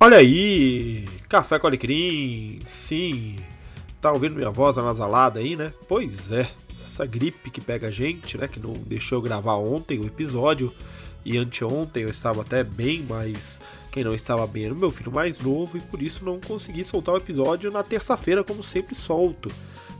[0.00, 3.34] Olha aí, Café com Alecrim, sim,
[4.00, 5.72] tá ouvindo minha voz anasalada aí, né?
[5.88, 6.48] Pois é,
[6.84, 8.46] essa gripe que pega a gente, né?
[8.46, 10.72] Que não deixou eu gravar ontem o episódio
[11.24, 13.60] e anteontem eu estava até bem, mas
[13.90, 16.84] quem não estava bem era o meu filho mais novo e por isso não consegui
[16.84, 19.50] soltar o episódio na terça-feira, como sempre solto.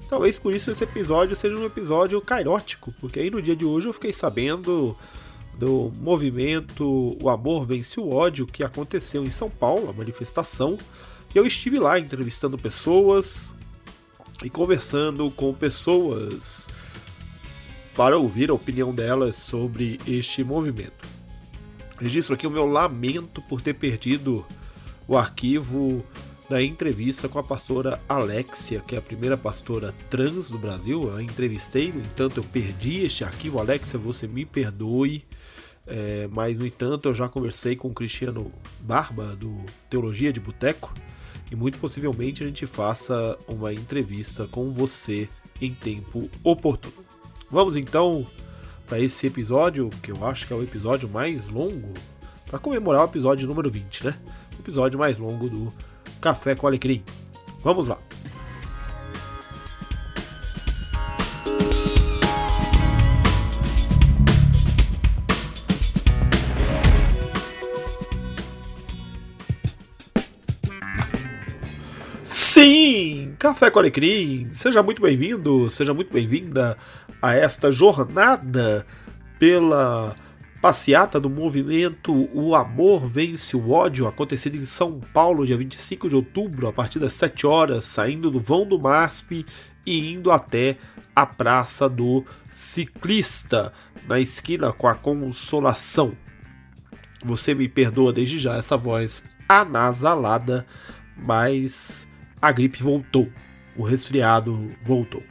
[0.09, 3.89] Talvez por isso esse episódio seja um episódio cairótico, porque aí no dia de hoje
[3.89, 4.97] eu fiquei sabendo
[5.59, 10.79] do movimento O Amor Vence o Ódio que aconteceu em São Paulo, a manifestação.
[11.35, 13.53] Eu estive lá entrevistando pessoas
[14.43, 16.67] e conversando com pessoas
[17.95, 21.09] para ouvir a opinião delas sobre este movimento.
[21.99, 24.47] Registro aqui o meu lamento por ter perdido
[25.09, 26.05] o arquivo
[26.49, 31.03] da entrevista com a pastora Alexia, que é a primeira pastora trans do Brasil.
[31.03, 33.59] Eu a entrevistei, no entanto, eu perdi este arquivo.
[33.59, 35.25] Alexia, você me perdoe.
[35.89, 39.57] É, mas, no entanto, eu já conversei com o Cristiano Barba, do
[39.89, 40.93] Teologia de Boteco,
[41.51, 45.29] e muito possivelmente a gente faça uma entrevista com você
[45.61, 47.05] em tempo oportuno.
[47.51, 48.27] Vamos então
[48.87, 51.95] para esse episódio, que eu acho que é o episódio mais longo,
[52.47, 54.19] para comemorar o episódio número 20, né?
[54.57, 55.73] O episódio mais longo do
[56.21, 57.03] Café com Alecrim.
[57.63, 58.08] Vamos lá!
[73.39, 76.77] Café com Alecrim, seja muito bem-vindo, seja muito bem-vinda
[77.23, 78.85] a esta jornada
[79.39, 80.17] pela
[80.61, 86.17] passeata do movimento O Amor Vence o Ódio, acontecida em São Paulo, dia 25 de
[86.17, 89.47] outubro, a partir das 7 horas, saindo do vão do MASP
[89.87, 90.77] e indo até
[91.15, 93.73] a Praça do Ciclista,
[94.09, 96.13] na esquina com a Consolação.
[97.25, 100.67] Você me perdoa desde já essa voz anasalada,
[101.17, 102.08] mas
[102.41, 103.31] a gripe voltou,
[103.77, 105.23] o resfriado voltou.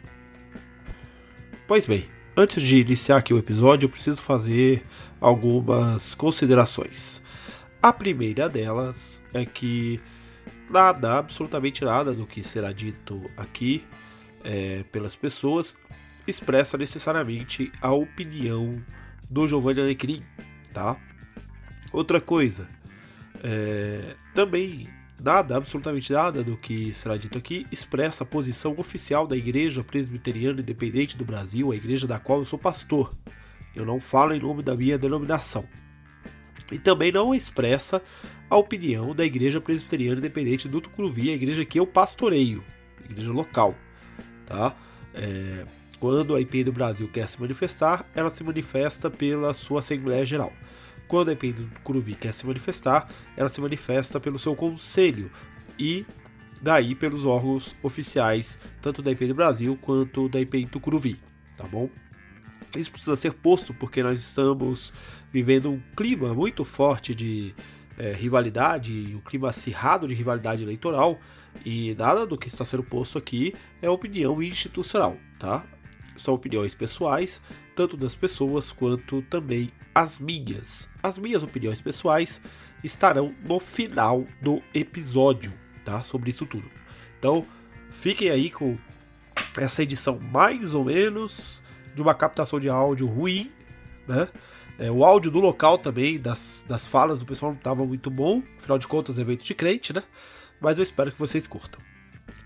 [1.68, 4.84] Pois bem, antes de iniciar aqui o episódio, eu preciso fazer
[5.20, 7.22] algumas considerações.
[7.82, 10.00] A primeira delas é que
[10.70, 13.84] nada, absolutamente nada do que será dito aqui
[14.44, 15.76] é, pelas pessoas
[16.28, 18.82] expressa necessariamente a opinião
[19.30, 20.24] do Giovanni Alecrim,
[20.74, 20.98] tá?
[21.92, 22.68] Outra coisa,
[23.44, 24.88] é, também
[25.20, 30.62] Nada, absolutamente nada do que será dito aqui expressa a posição oficial da Igreja Presbiteriana
[30.62, 33.12] Independente do Brasil, a igreja da qual eu sou pastor.
[33.76, 35.66] Eu não falo em nome da minha denominação.
[36.72, 38.02] E também não expressa
[38.50, 42.64] a opinião da Igreja Presbiteriana Independente do Tucuruvi, a igreja que eu pastoreio,
[43.10, 43.74] igreja local.
[44.46, 44.76] Tá?
[45.16, 45.66] É,
[46.00, 50.54] quando a IP do Brasil quer se manifestar, ela se manifesta pela sua Assembleia Geral.
[51.08, 51.36] Quando a
[51.84, 55.32] Curuvi quer se manifestar, ela se manifesta pelo seu conselho
[55.80, 56.06] e
[56.62, 60.40] daí pelos órgãos oficiais, tanto da IP do Brasil quanto da
[60.72, 61.18] do Curuvi,
[61.56, 61.90] tá bom?
[62.76, 64.92] Isso precisa ser posto porque nós estamos
[65.32, 67.54] vivendo um clima muito forte de
[67.98, 71.20] é, rivalidade, um clima acirrado de rivalidade eleitoral,
[71.66, 75.66] e nada do que está sendo posto aqui é opinião institucional, tá?
[76.16, 77.42] São opiniões pessoais,
[77.78, 80.90] tanto das pessoas quanto também as minhas.
[81.02, 82.42] As minhas opiniões pessoais
[82.84, 85.54] estarão no final do episódio,
[85.86, 86.02] tá?
[86.02, 86.66] Sobre isso tudo.
[87.20, 87.46] Então,
[87.92, 88.76] fiquem aí com
[89.56, 91.62] essa edição mais ou menos
[91.94, 93.52] de uma captação de áudio ruim,
[94.08, 94.28] né?
[94.80, 98.42] É, o áudio do local também, das, das falas do pessoal não estava muito bom.
[98.58, 100.02] Afinal de contas, evento de crente, né?
[100.60, 101.80] Mas eu espero que vocês curtam.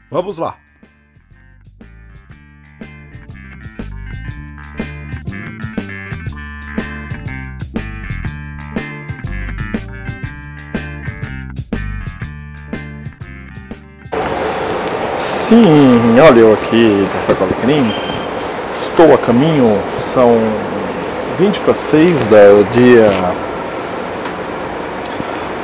[0.09, 0.70] Vamos lá!
[15.51, 17.93] Sim, olha eu aqui, com Alecrim.
[18.71, 19.77] Estou a caminho,
[20.13, 20.31] são
[21.37, 23.09] 20 para 6 do dia.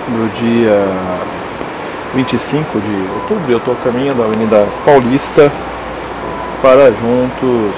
[0.09, 0.85] do dia
[2.13, 3.49] 25 de outubro.
[3.49, 5.49] Eu estou a caminho da Avenida Paulista
[6.61, 7.73] para juntos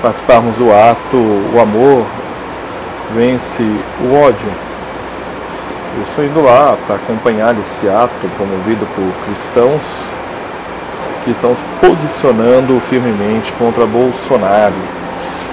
[0.00, 2.06] participarmos do ato O Amor
[3.16, 3.64] Vence
[4.00, 4.48] o Ódio.
[5.96, 10.13] Eu estou indo lá para acompanhar esse ato promovido por cristãos
[11.24, 14.74] que estão se posicionando firmemente contra Bolsonaro.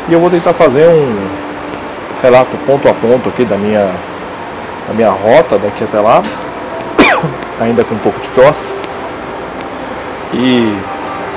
[0.09, 1.27] E eu vou tentar fazer um
[2.21, 3.91] relato ponto a ponto aqui da minha,
[4.87, 6.21] da minha rota daqui até lá,
[7.59, 8.73] ainda com um pouco de tosse,
[10.33, 10.77] e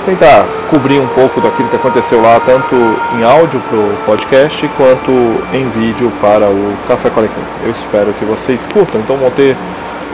[0.04, 2.74] tentar cobrir um pouco daquilo que aconteceu lá, tanto
[3.16, 5.10] em áudio para o podcast, quanto
[5.52, 9.56] em vídeo para o Café com Eu espero que vocês curtam, então vão ter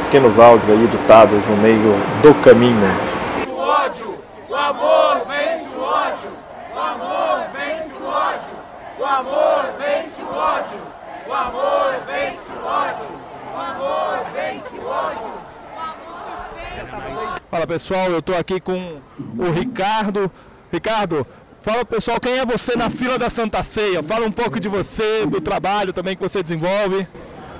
[0.05, 2.95] pequenos áudios aí editados no meio do caminho.
[3.49, 4.19] O ódio,
[4.49, 6.31] o amor vence o ódio,
[6.75, 8.51] o amor vence o ódio,
[8.99, 10.81] o amor vence o ódio,
[11.27, 13.11] o amor vence o ódio,
[13.55, 15.31] o amor vence o ódio.
[17.51, 18.99] Fala pessoal, eu estou aqui com
[19.37, 20.31] o Ricardo.
[20.73, 21.27] Ricardo,
[21.61, 24.05] fala pessoal, quem é você na fila da Santa Ceia?
[24.05, 27.09] Fala um pouco de você, do trabalho também que você desenvolve.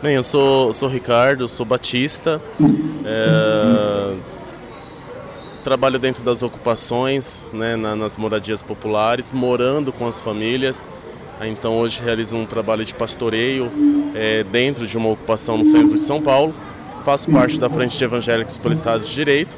[0.01, 2.41] Bem, eu sou, sou Ricardo, sou batista,
[3.05, 4.15] é,
[5.65, 10.89] trabalho dentro das ocupações, né, na, nas moradias populares, morando com as famílias.
[11.41, 13.73] Então hoje realizo um trabalho de pastoreio
[14.15, 16.55] é, dentro de uma ocupação no centro de São Paulo.
[17.05, 19.57] Faço parte da Frente de Evangélicos pelo Estado de Direito.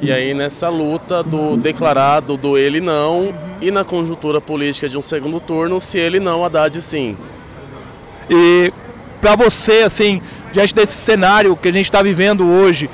[0.00, 5.02] E aí nessa luta do declarado do ele não e na conjuntura política de um
[5.02, 7.16] segundo turno, se ele não, Haddad sim.
[8.28, 8.72] E
[9.20, 10.20] para você, assim,
[10.52, 12.90] diante desse cenário que a gente está vivendo hoje,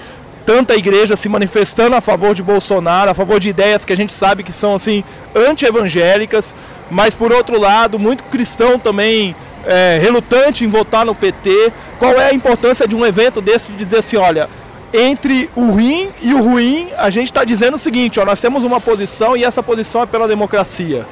[0.47, 4.13] tanta igreja se manifestando a favor de Bolsonaro, a favor de ideias que a gente
[4.13, 5.03] sabe que são assim
[5.35, 6.55] anti-evangélicas,
[6.91, 9.35] mas por outro lado, muito cristão também
[9.67, 11.73] é, relutante em votar no PT.
[11.99, 14.49] Qual é a importância de um evento desse de dizer assim, olha,
[14.93, 18.65] entre o ruim e o ruim, a gente está dizendo o seguinte, ó, nós temos
[18.65, 21.07] uma posição e essa posição é pela democracia.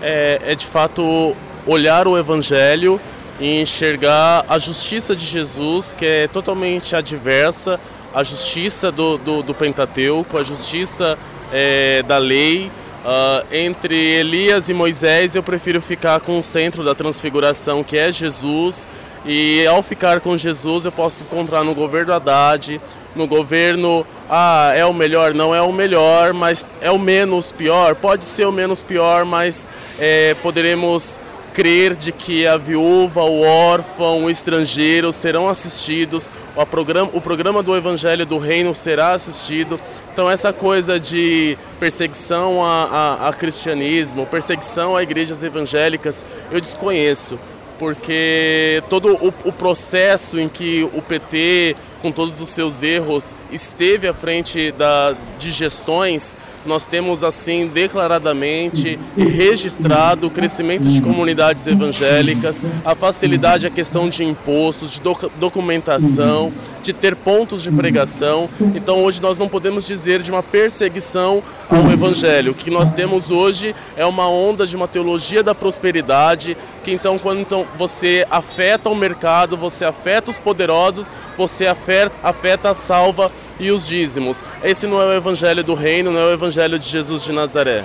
[0.00, 2.98] É, é de fato olhar o evangelho
[3.38, 7.78] e enxergar a justiça de Jesus, que é totalmente adversa
[8.14, 11.18] à justiça do, do, do Pentateuco, a justiça
[11.52, 12.70] é, da lei.
[13.02, 18.12] Uh, entre Elias e Moisés, eu prefiro ficar com o centro da transfiguração, que é
[18.12, 18.86] Jesus.
[19.24, 22.80] E ao ficar com Jesus, eu posso encontrar no governo Haddad,
[23.14, 27.94] no governo, ah, é o melhor, não é o melhor, mas é o menos pior.
[27.94, 29.66] Pode ser o menos pior, mas
[29.98, 31.18] é, poderemos
[31.52, 37.62] crer de que a viúva, o órfão, o estrangeiro serão assistidos, o programa, o programa
[37.62, 39.80] do Evangelho do Reino será assistido.
[40.12, 47.38] Então essa coisa de perseguição a, a, a cristianismo, perseguição a igrejas evangélicas, eu desconheço,
[47.78, 54.08] porque todo o, o processo em que o PT, com todos os seus erros, esteve
[54.08, 56.34] à frente da, de gestões,
[56.70, 64.08] nós temos assim declaradamente e registrado o crescimento de comunidades evangélicas, a facilidade à questão
[64.08, 68.48] de impostos, de doc documentação, de ter pontos de pregação.
[68.74, 72.52] Então hoje nós não podemos dizer de uma perseguição ao evangelho.
[72.52, 77.18] O que nós temos hoje é uma onda de uma teologia da prosperidade, que então
[77.18, 83.32] quando então, você afeta o mercado, você afeta os poderosos, você afeta, afeta a salva
[83.60, 84.42] e os dízimos.
[84.64, 87.84] Esse não é o evangelho do reino, não é o evangelho de Jesus de Nazaré.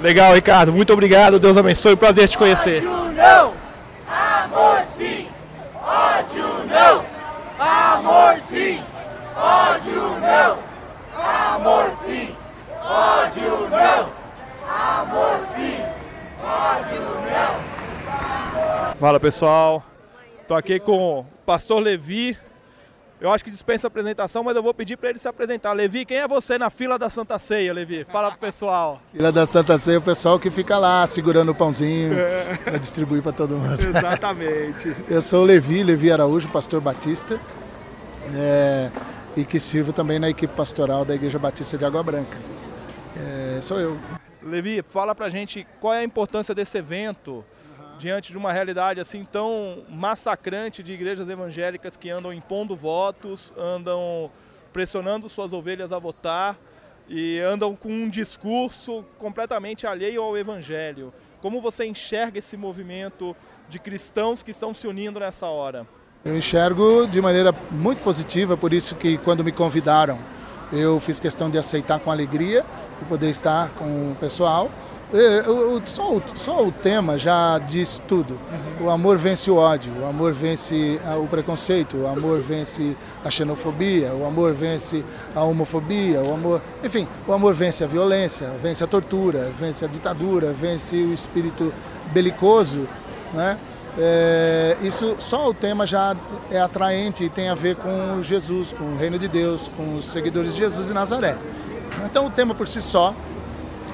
[0.00, 0.72] Legal, Ricardo.
[0.72, 1.38] Muito obrigado.
[1.38, 1.96] Deus abençoe.
[1.96, 2.82] Prazer te conhecer.
[2.86, 3.54] Ódio não,
[4.46, 5.28] amor sim.
[5.84, 7.04] Ódio não,
[7.58, 8.82] amor sim.
[9.36, 10.58] Ódio não,
[11.54, 12.34] amor sim.
[12.82, 14.08] Ódio não,
[14.68, 15.78] amor sim.
[16.42, 17.00] Ódio
[17.30, 18.94] não.
[18.98, 19.82] Fala pessoal,
[20.48, 22.36] tô aqui com o pastor Levi,
[23.20, 25.72] eu acho que dispensa apresentação, mas eu vou pedir para ele se apresentar.
[25.72, 28.04] Levi, quem é você na fila da Santa Ceia, Levi?
[28.04, 29.00] Fala pro pessoal.
[29.12, 32.56] Fila da Santa Ceia, o pessoal que fica lá segurando o pãozinho é.
[32.56, 33.82] para distribuir para todo mundo.
[33.82, 34.94] Exatamente.
[35.08, 37.40] eu sou o Levi, Levi Araújo, pastor batista,
[38.34, 38.90] é,
[39.34, 42.36] e que sirvo também na equipe pastoral da Igreja Batista de Água Branca.
[43.16, 43.98] É, sou eu.
[44.42, 47.42] Levi, fala pra gente qual é a importância desse evento
[47.98, 54.30] diante de uma realidade assim tão massacrante de igrejas evangélicas que andam impondo votos, andam
[54.72, 56.56] pressionando suas ovelhas a votar
[57.08, 61.12] e andam com um discurso completamente alheio ao evangelho.
[61.40, 63.36] Como você enxerga esse movimento
[63.68, 65.86] de cristãos que estão se unindo nessa hora?
[66.24, 70.18] Eu enxergo de maneira muito positiva, por isso que quando me convidaram,
[70.72, 72.64] eu fiz questão de aceitar com alegria
[73.00, 74.70] e poder estar com o pessoal
[75.14, 75.44] é,
[75.86, 78.38] só, só o tema já diz tudo.
[78.80, 84.12] O amor vence o ódio, o amor vence o preconceito, o amor vence a xenofobia,
[84.14, 88.86] o amor vence a homofobia, o amor, enfim, o amor vence a violência, vence a
[88.86, 91.72] tortura, vence a ditadura, vence o espírito
[92.12, 92.88] belicoso,
[93.32, 93.58] né?
[93.98, 96.14] É, isso só o tema já
[96.50, 100.04] é atraente e tem a ver com Jesus, com o reino de Deus, com os
[100.04, 101.34] seguidores de Jesus e Nazaré.
[102.04, 103.14] Então o tema por si só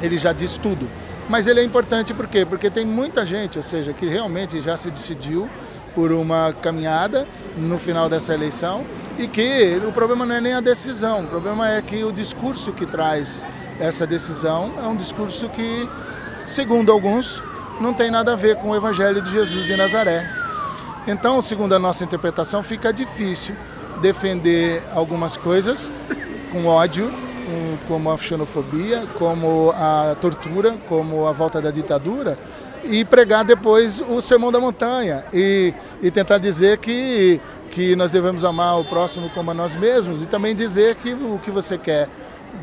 [0.03, 0.89] ele já diz tudo.
[1.29, 2.45] Mas ele é importante por quê?
[2.45, 5.49] Porque tem muita gente, ou seja, que realmente já se decidiu
[5.95, 7.27] por uma caminhada
[7.57, 8.85] no final dessa eleição
[9.19, 12.73] e que o problema não é nem a decisão, o problema é que o discurso
[12.73, 13.47] que traz
[13.79, 15.89] essa decisão é um discurso que,
[16.45, 17.43] segundo alguns,
[17.81, 20.29] não tem nada a ver com o Evangelho de Jesus de Nazaré.
[21.07, 23.55] Então, segundo a nossa interpretação, fica difícil
[24.01, 25.93] defender algumas coisas
[26.51, 27.13] com ódio,
[27.87, 32.39] como a xenofobia, como a tortura, como a volta da ditadura,
[32.85, 38.45] e pregar depois o sermão da montanha e, e tentar dizer que, que nós devemos
[38.45, 42.09] amar o próximo como a nós mesmos e também dizer que o que você quer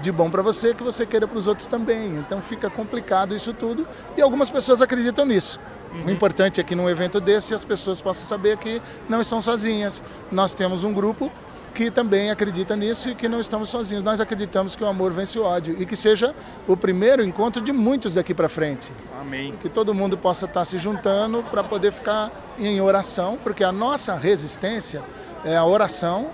[0.01, 2.17] de bom para você que você queira para os outros também.
[2.17, 3.87] Então fica complicado isso tudo
[4.17, 5.59] e algumas pessoas acreditam nisso.
[5.91, 6.05] Uhum.
[6.05, 10.03] O importante é que num evento desse as pessoas possam saber que não estão sozinhas.
[10.31, 11.31] Nós temos um grupo
[11.79, 14.03] que também acredita nisso e que não estamos sozinhos.
[14.03, 16.35] Nós acreditamos que o amor vence o ódio e que seja
[16.67, 18.91] o primeiro encontro de muitos daqui para frente.
[19.17, 19.53] Amém.
[19.61, 24.13] Que todo mundo possa estar se juntando para poder ficar em oração, porque a nossa
[24.15, 25.01] resistência
[25.45, 26.31] é a oração,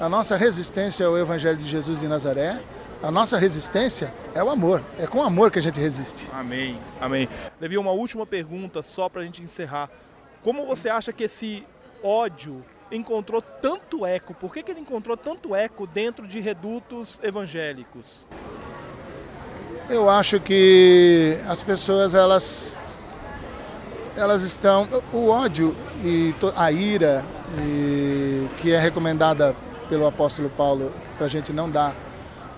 [0.00, 2.58] a nossa resistência é o Evangelho de Jesus de Nazaré.
[3.00, 4.82] A nossa resistência é o amor.
[4.98, 6.28] É com amor que a gente resiste.
[6.32, 6.76] Amém.
[7.00, 7.28] Amém.
[7.60, 9.88] Levi, uma última pergunta só para a gente encerrar.
[10.42, 11.64] Como você acha que esse
[12.02, 14.34] ódio encontrou tanto eco?
[14.34, 18.24] Por que, que ele encontrou tanto eco dentro de redutos evangélicos?
[19.88, 22.76] Eu acho que as pessoas elas
[24.16, 27.24] elas estão o ódio e a ira
[27.56, 29.54] e, que é recomendada
[29.88, 31.94] pelo apóstolo Paulo para a gente não dar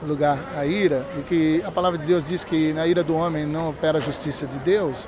[0.02, 3.44] lugar à ira e que a palavra de Deus diz que na ira do homem
[3.44, 5.06] não opera a justiça de Deus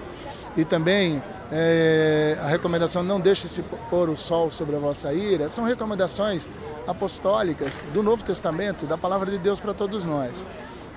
[0.57, 1.23] e também
[1.55, 6.49] é, a recomendação não deixe se pôr o sol sobre a vossa ira, são recomendações
[6.87, 10.47] apostólicas do Novo Testamento, da palavra de Deus para todos nós.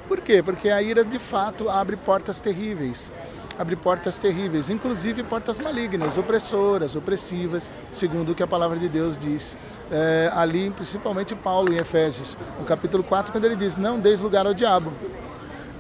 [0.08, 0.42] Por quê?
[0.42, 3.12] Porque a ira de fato abre portas terríveis.
[3.60, 9.18] Abre portas terríveis, inclusive portas malignas, opressoras, opressivas, segundo o que a palavra de Deus
[9.18, 9.58] diz.
[9.92, 14.46] É, ali, principalmente Paulo em Efésios, no capítulo 4, quando ele diz: Não deis lugar
[14.46, 14.92] ao diabo.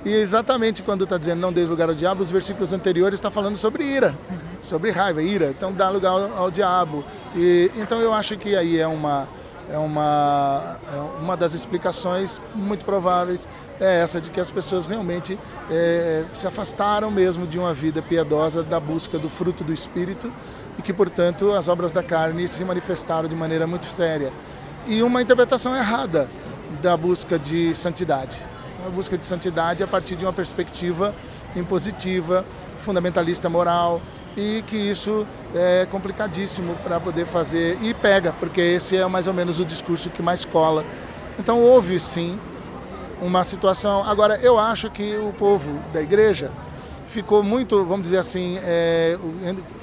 [0.05, 3.57] E exatamente quando está dizendo não deis lugar ao diabo, os versículos anteriores está falando
[3.57, 4.15] sobre ira,
[4.62, 5.50] sobre raiva, ira.
[5.50, 7.03] Então dá lugar ao, ao diabo.
[7.35, 9.27] E então eu acho que aí é uma
[9.67, 13.47] é uma, é uma das explicações muito prováveis
[13.79, 15.39] é essa de que as pessoas realmente
[15.71, 20.31] é, se afastaram mesmo de uma vida piedosa da busca do fruto do Espírito
[20.77, 24.31] e que, portanto, as obras da carne se manifestaram de maneira muito séria.
[24.85, 26.29] E uma interpretação errada
[26.79, 28.45] da busca de santidade
[28.86, 31.13] uma busca de santidade a partir de uma perspectiva
[31.56, 32.46] impositiva,
[32.80, 34.01] fundamentalista moral,
[34.38, 39.34] e que isso é complicadíssimo para poder fazer e pega, porque esse é mais ou
[39.34, 40.86] menos o discurso que mais cola.
[41.39, 42.39] Então houve sim
[43.22, 44.04] uma situação.
[44.04, 46.51] Agora eu acho que o povo da igreja
[47.08, 49.18] ficou muito, vamos dizer assim, é,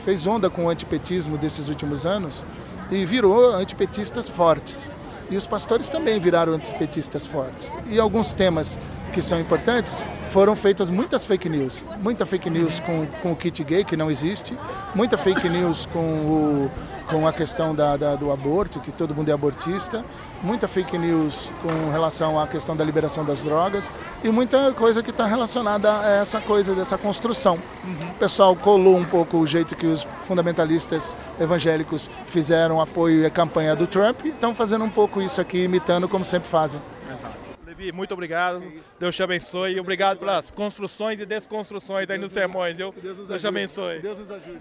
[0.05, 2.45] fez onda com o antipetismo desses últimos anos
[2.91, 4.91] e virou antipetistas fortes.
[5.33, 7.73] E os pastores também viraram antipetistas fortes.
[7.87, 8.79] E alguns temas
[9.13, 11.83] que são importantes, foram feitas muitas fake news.
[12.01, 14.59] Muita fake news com, com o kit gay, que não existe,
[14.95, 16.71] muita fake news com, o,
[17.13, 20.03] com a questão da, da, do aborto, que todo mundo é abortista,
[20.43, 23.93] muita fake news com relação à questão da liberação das drogas
[24.25, 27.59] e muita coisa que está relacionada a essa coisa dessa construção.
[27.85, 28.11] Uhum.
[28.13, 33.31] O pessoal colou um pouco o jeito que os fundamentalistas evangélicos fizeram apoio e a
[33.31, 36.81] campanha do Trump e estão fazendo um pouco isso aqui, imitando como sempre fazem.
[37.67, 38.63] Levi, muito obrigado.
[38.99, 39.75] Deus te abençoe.
[39.75, 42.79] E obrigado pelas construções e desconstruções aí nos sermões.
[42.79, 44.01] Eu, Deus, Deus te abençoe.
[44.01, 44.61] Deus nos ajude.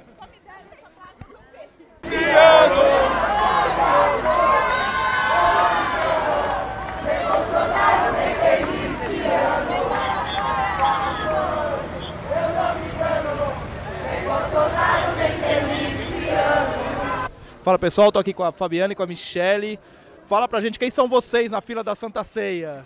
[17.63, 19.79] Fala pessoal, estou aqui com a Fabiana e com a Michele.
[20.25, 22.85] Fala pra gente quem são vocês na fila da Santa Ceia.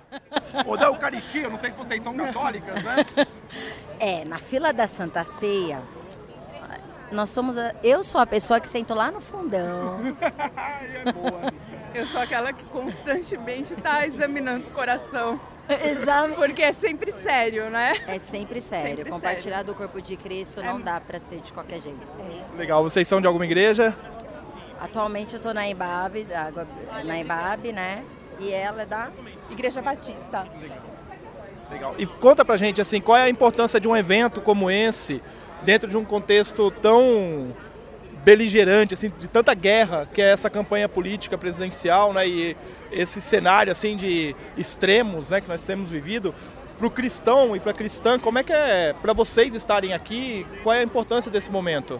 [0.66, 3.06] Ou da Eucaristia, não sei se vocês são católicas, né?
[4.00, 5.80] É, na fila da Santa Ceia,
[7.12, 7.58] nós somos.
[7.58, 10.00] A, eu sou a pessoa que sento lá no fundão.
[10.22, 11.54] é boa.
[11.94, 15.40] Eu sou aquela que constantemente está examinando o coração.
[15.70, 16.34] Exato.
[16.36, 17.94] Porque é sempre sério, né?
[18.08, 18.98] É sempre sério.
[18.98, 19.74] Sempre Compartilhar sério.
[19.74, 20.82] do corpo de Cristo não é.
[20.82, 22.02] dá para ser de qualquer jeito.
[22.58, 22.84] Legal.
[22.84, 23.96] Vocês são de alguma igreja?
[24.86, 26.28] Atualmente eu estou na Embabe,
[27.04, 28.04] na Embabe, né?
[28.40, 29.10] E ela é da
[29.50, 30.48] Igreja Batista.
[31.72, 31.96] Legal.
[31.98, 35.24] E conta pra gente assim, qual é a importância de um evento como esse
[35.64, 37.52] dentro de um contexto tão
[38.24, 42.28] beligerante, assim, de tanta guerra que é essa campanha política presidencial, né?
[42.28, 42.56] E
[42.92, 46.34] esse cenário assim de extremos, né, que nós temos vivido
[46.78, 50.46] para o cristão e para a cristã, como é que é para vocês estarem aqui?
[50.62, 52.00] Qual é a importância desse momento?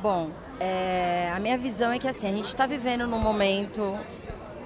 [0.00, 3.98] Bom, é, a minha visão é que assim, a gente está vivendo num momento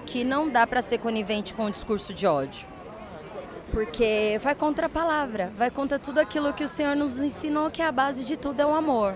[0.06, 2.66] que não dá para ser conivente com o discurso de ódio.
[3.70, 7.80] Porque vai contra a palavra, vai contra tudo aquilo que o Senhor nos ensinou que
[7.80, 9.14] a base de tudo é o amor.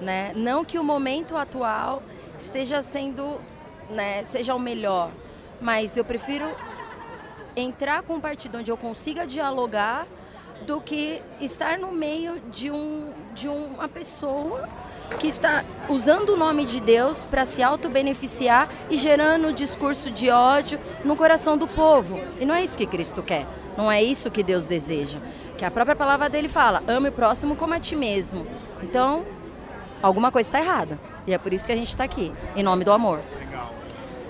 [0.00, 0.32] Né?
[0.34, 2.02] Não que o momento atual
[2.36, 3.40] esteja sendo
[3.88, 5.10] né, seja o melhor,
[5.60, 6.44] mas eu prefiro
[7.54, 10.06] entrar com um partido onde eu consiga dialogar
[10.66, 14.68] do que estar no meio de, um, de uma pessoa
[15.18, 20.78] que está usando o nome de Deus para se auto-beneficiar e gerando discurso de ódio
[21.04, 22.20] no coração do povo.
[22.40, 23.46] E não é isso que Cristo quer.
[23.76, 25.18] Não é isso que Deus deseja.
[25.56, 28.46] Que a própria palavra dele fala: ame o próximo como a ti mesmo.
[28.82, 29.24] Então,
[30.02, 30.98] alguma coisa está errada.
[31.26, 33.20] E é por isso que a gente está aqui, em nome do amor.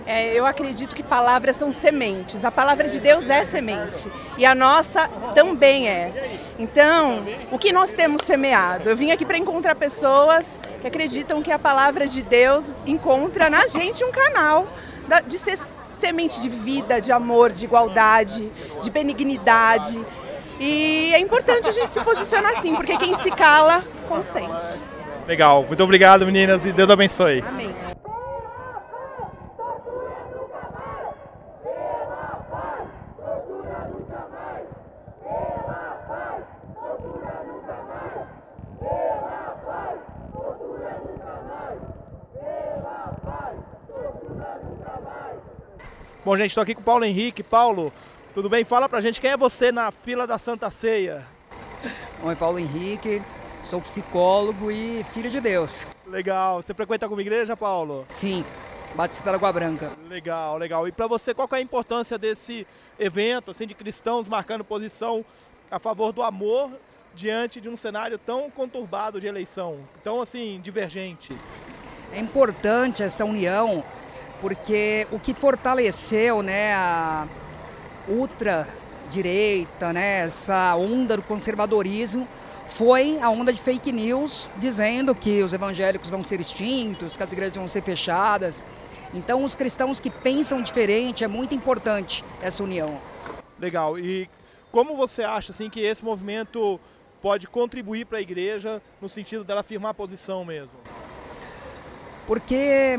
[0.07, 2.45] É, eu acredito que palavras são sementes.
[2.45, 4.07] A palavra de Deus é semente.
[4.39, 6.39] E a nossa também é.
[6.59, 8.89] Então, o que nós temos semeado?
[8.89, 13.67] Eu vim aqui para encontrar pessoas que acreditam que a palavra de Deus encontra na
[13.67, 14.69] gente um canal
[15.27, 15.59] de ser
[15.99, 20.01] semente de vida, de amor, de igualdade, de benignidade.
[20.61, 24.81] E é importante a gente se posicionar assim, porque quem se cala, consente.
[25.27, 27.43] Legal, muito obrigado meninas e Deus abençoe.
[27.47, 27.86] Amém.
[46.27, 47.41] Bom, gente, estou aqui com o Paulo Henrique.
[47.41, 47.93] Paulo,
[48.35, 48.65] tudo bem?
[48.65, 51.25] Fala pra gente quem é você na fila da Santa Ceia.
[52.21, 53.23] Oi, Paulo Henrique,
[53.63, 55.87] sou psicólogo e filho de Deus.
[56.05, 56.61] Legal.
[56.61, 58.05] Você frequenta alguma igreja, Paulo?
[58.11, 58.45] Sim,
[58.97, 59.93] Batista da Água Branca.
[60.09, 60.89] Legal, legal.
[60.89, 62.67] E para você, qual é a importância desse
[62.99, 65.25] evento, assim, de cristãos marcando posição
[65.71, 66.73] a favor do amor
[67.15, 71.37] diante de um cenário tão conturbado de eleição, tão assim divergente?
[72.13, 73.85] É importante essa união
[74.41, 77.27] porque o que fortaleceu né, a
[78.09, 82.27] ultradireita, né, essa onda do conservadorismo,
[82.69, 87.33] foi a onda de fake news dizendo que os evangélicos vão ser extintos, que as
[87.33, 88.65] igrejas vão ser fechadas.
[89.15, 93.01] Então, os cristãos que pensam diferente, é muito importante essa união.
[93.59, 93.99] Legal.
[93.99, 94.29] E
[94.71, 96.79] como você acha assim que esse movimento
[97.23, 100.75] pode contribuir para a igreja no sentido dela afirmar a posição mesmo?
[102.27, 102.99] Porque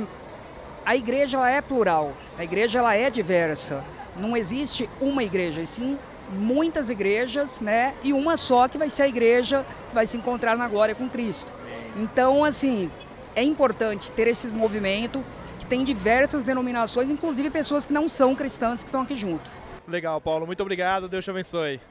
[0.87, 3.83] a igreja ela é plural, a igreja ela é diversa.
[4.15, 5.99] Não existe uma igreja, e sim
[6.31, 7.93] muitas igrejas, né?
[8.01, 11.09] E uma só que vai ser a igreja que vai se encontrar na glória com
[11.09, 11.51] Cristo.
[11.97, 12.89] Então, assim,
[13.35, 15.21] é importante ter esse movimento
[15.59, 19.51] que tem diversas denominações, inclusive pessoas que não são cristãs que estão aqui junto.
[19.85, 20.45] Legal, Paulo.
[20.45, 21.09] Muito obrigado.
[21.09, 21.81] Deus te abençoe.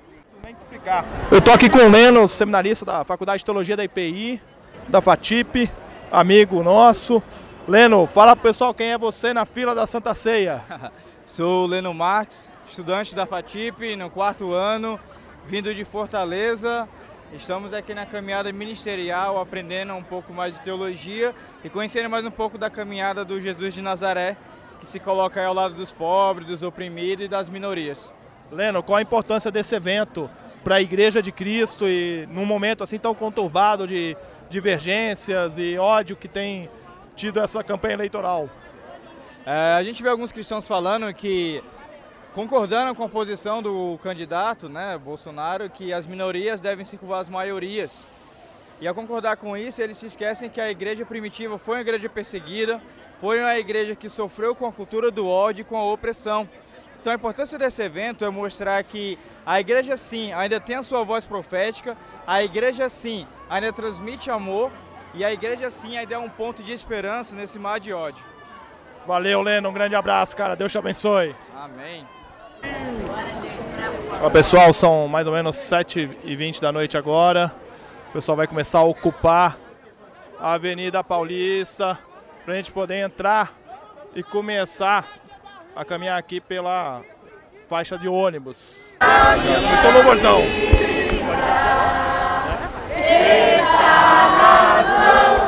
[1.30, 4.40] Eu tô aqui com o Leno, seminarista da Faculdade de Teologia da IPI,
[4.88, 5.70] da FATIP,
[6.10, 7.22] amigo nosso.
[7.68, 10.62] Leno, fala pro pessoal quem é você na fila da Santa Ceia.
[11.26, 15.00] Sou Leno Marques, estudante da FATIP no quarto ano,
[15.48, 16.88] vindo de Fortaleza.
[17.32, 22.30] Estamos aqui na caminhada ministerial, aprendendo um pouco mais de teologia e conhecendo mais um
[22.30, 24.36] pouco da caminhada do Jesus de Nazaré,
[24.78, 28.12] que se coloca ao lado dos pobres, dos oprimidos e das minorias.
[28.48, 30.30] Leno, qual a importância desse evento
[30.62, 34.16] para a Igreja de Cristo e num momento assim tão conturbado de
[34.48, 36.70] divergências e ódio que tem
[37.16, 38.48] tido essa campanha eleitoral?
[39.44, 41.62] É, a gente vê alguns cristãos falando que
[42.34, 48.04] concordando com a posição do candidato, né, Bolsonaro, que as minorias devem curvar às maiorias.
[48.78, 52.10] E ao concordar com isso, eles se esquecem que a igreja primitiva foi uma igreja
[52.10, 52.82] perseguida,
[53.18, 56.46] foi uma igreja que sofreu com a cultura do ódio e com a opressão.
[57.00, 61.04] Então a importância desse evento é mostrar que a igreja sim ainda tem a sua
[61.04, 64.70] voz profética, a igreja sim ainda transmite amor
[65.16, 68.24] e a igreja sim ainda é um ponto de esperança nesse mar de ódio.
[69.06, 69.70] Valeu, Leno.
[69.70, 70.54] Um grande abraço, cara.
[70.54, 71.34] Deus te abençoe.
[71.56, 72.06] Amém.
[74.22, 77.52] Ó, pessoal, são mais ou menos 7h20 da noite agora.
[78.10, 79.58] O pessoal vai começar a ocupar
[80.38, 81.98] a Avenida Paulista
[82.44, 83.52] para a gente poder entrar
[84.14, 85.06] e começar
[85.74, 87.02] a caminhar aqui pela
[87.68, 88.86] faixa de ônibus.
[89.76, 90.42] Estou louvorzão.
[92.90, 95.45] Está nas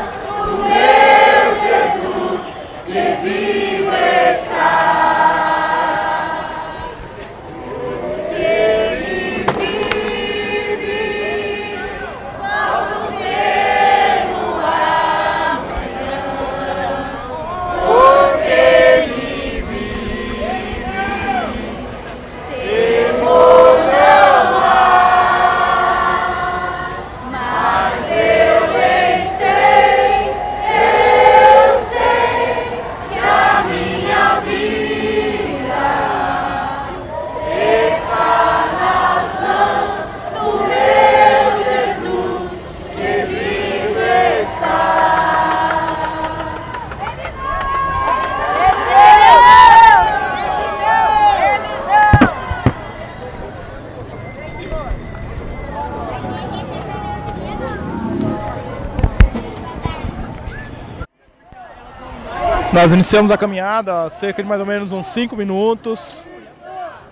[62.80, 66.24] Nós iniciamos a caminhada há cerca de mais ou menos uns 5 minutos.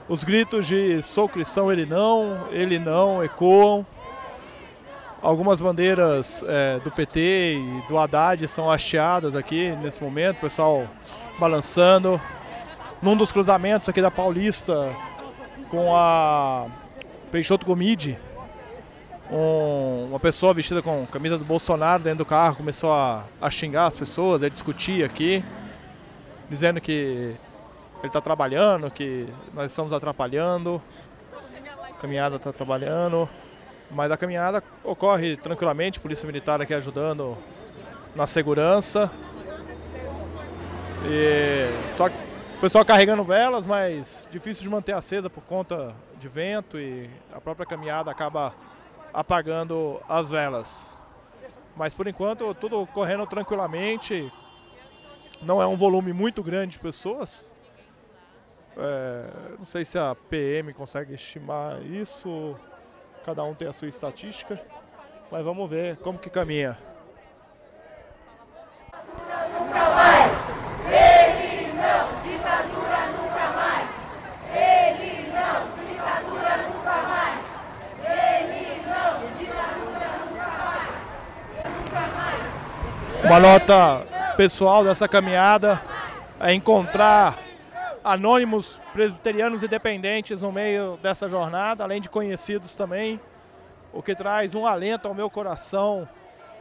[0.09, 3.85] Os gritos de sou cristão, ele não, ele não ecoam.
[5.21, 10.87] Algumas bandeiras é, do PT e do Haddad são hasteadas aqui nesse momento, o pessoal
[11.37, 12.21] balançando.
[13.03, 14.95] Num dos cruzamentos aqui da Paulista
[15.69, 16.67] com a
[17.33, 18.17] Peixoto Gomide,
[19.31, 23.87] um, uma pessoa vestida com camisa do Bolsonaro dentro do carro começou a, a xingar
[23.87, 25.45] as pessoas, a discutir aqui,
[26.49, 27.35] dizendo que
[27.99, 30.81] ele está trabalhando, que nós estamos atrapalhando,
[31.83, 33.29] a caminhada está trabalhando,
[33.91, 37.37] mas a caminhada ocorre tranquilamente, polícia militar aqui ajudando
[38.15, 39.11] na segurança.
[41.05, 46.79] E só o pessoal carregando velas, mas difícil de manter acesa por conta de vento
[46.79, 48.55] e a própria caminhada acaba
[49.17, 50.97] apagando as velas.
[51.75, 54.33] Mas por enquanto tudo correndo tranquilamente.
[55.43, 57.51] Não é um volume muito grande de pessoas.
[58.77, 62.55] É, não sei se a PM consegue estimar isso.
[63.25, 64.61] Cada um tem a sua estatística.
[65.31, 66.79] Mas vamos ver como que caminha.
[69.59, 70.33] Nunca mais!
[70.87, 72.21] Ele não!
[72.23, 73.91] Ditadura nunca mais!
[74.55, 75.59] Ele não!
[75.85, 77.45] Ditadura nunca mais!
[78.05, 79.11] Ele não!
[79.37, 81.07] Ditadura nunca mais!
[81.65, 82.45] Nunca mais!
[83.27, 85.83] Uma nota pessoal dessa caminhada
[86.39, 87.37] é encontrar
[88.05, 93.21] anônimos presbiterianos independentes no meio dessa jornada, além de conhecidos também,
[93.93, 96.09] o que traz um alento ao meu coração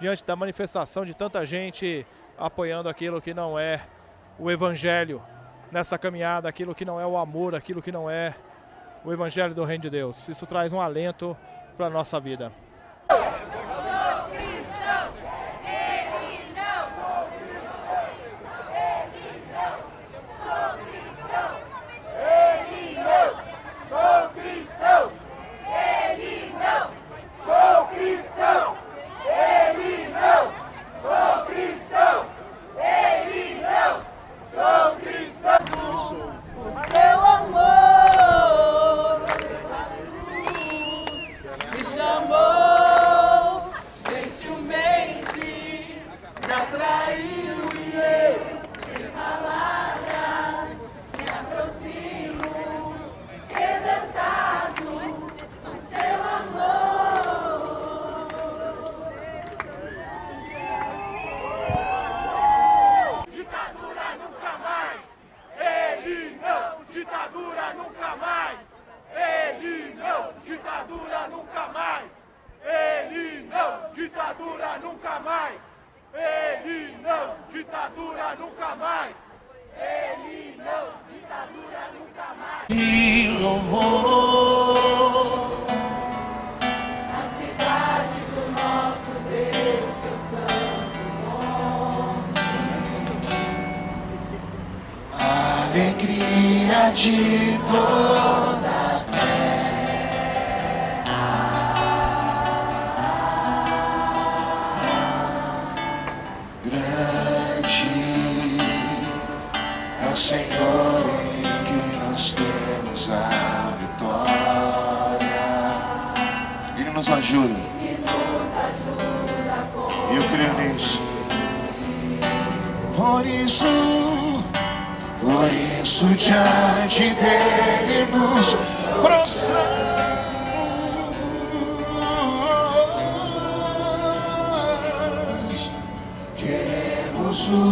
[0.01, 2.03] diante da manifestação de tanta gente
[2.35, 3.81] apoiando aquilo que não é
[4.39, 5.21] o evangelho
[5.71, 8.33] nessa caminhada, aquilo que não é o amor, aquilo que não é
[9.03, 10.27] o evangelho do reino de Deus.
[10.27, 11.37] Isso traz um alento
[11.77, 12.51] para a nossa vida.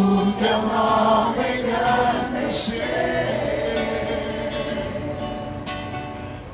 [0.04, 2.84] O teu nome engrandecer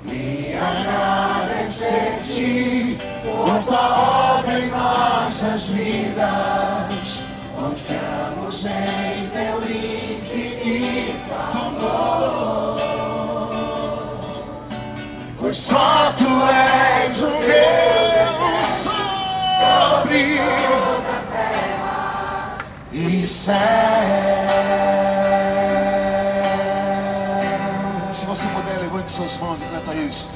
[0.06, 7.24] e agradecer-te por tua obra em nossas vidas.
[7.56, 12.80] Confiamos em teu infinito amor,
[15.38, 16.89] pois só tu és
[23.40, 23.56] céu.
[28.12, 30.30] Se você puder, levante suas mãos e canta isso.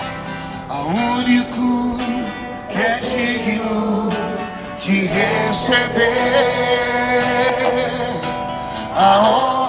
[0.69, 1.97] A único
[2.71, 4.09] que é digno
[4.79, 6.03] de receber
[8.95, 9.62] a honra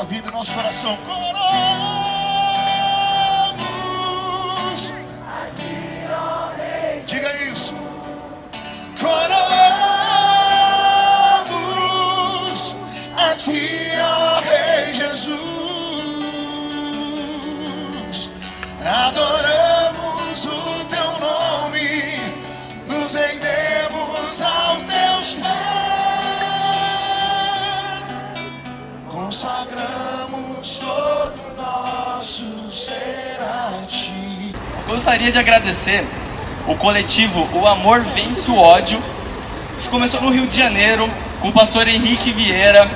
[0.00, 0.96] nossa vida, no nosso coração.
[0.96, 1.34] Coroamos.
[7.06, 7.74] Diga isso.
[8.98, 9.56] Coroamos
[13.16, 15.40] a Ti, ó Rei Jesus.
[18.82, 19.49] Adoramos
[35.00, 36.06] Gostaria de agradecer
[36.68, 39.02] o coletivo O Amor Vence o Ódio.
[39.78, 41.08] Isso começou no Rio de Janeiro
[41.40, 42.86] com o pastor Henrique Vieira.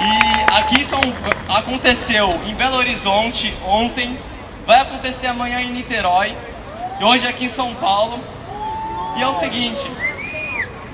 [0.00, 1.00] E aqui são,
[1.48, 4.16] aconteceu em Belo Horizonte ontem,
[4.64, 6.32] vai acontecer amanhã em Niterói
[7.00, 8.20] e hoje aqui em São Paulo.
[9.16, 9.84] E é o seguinte,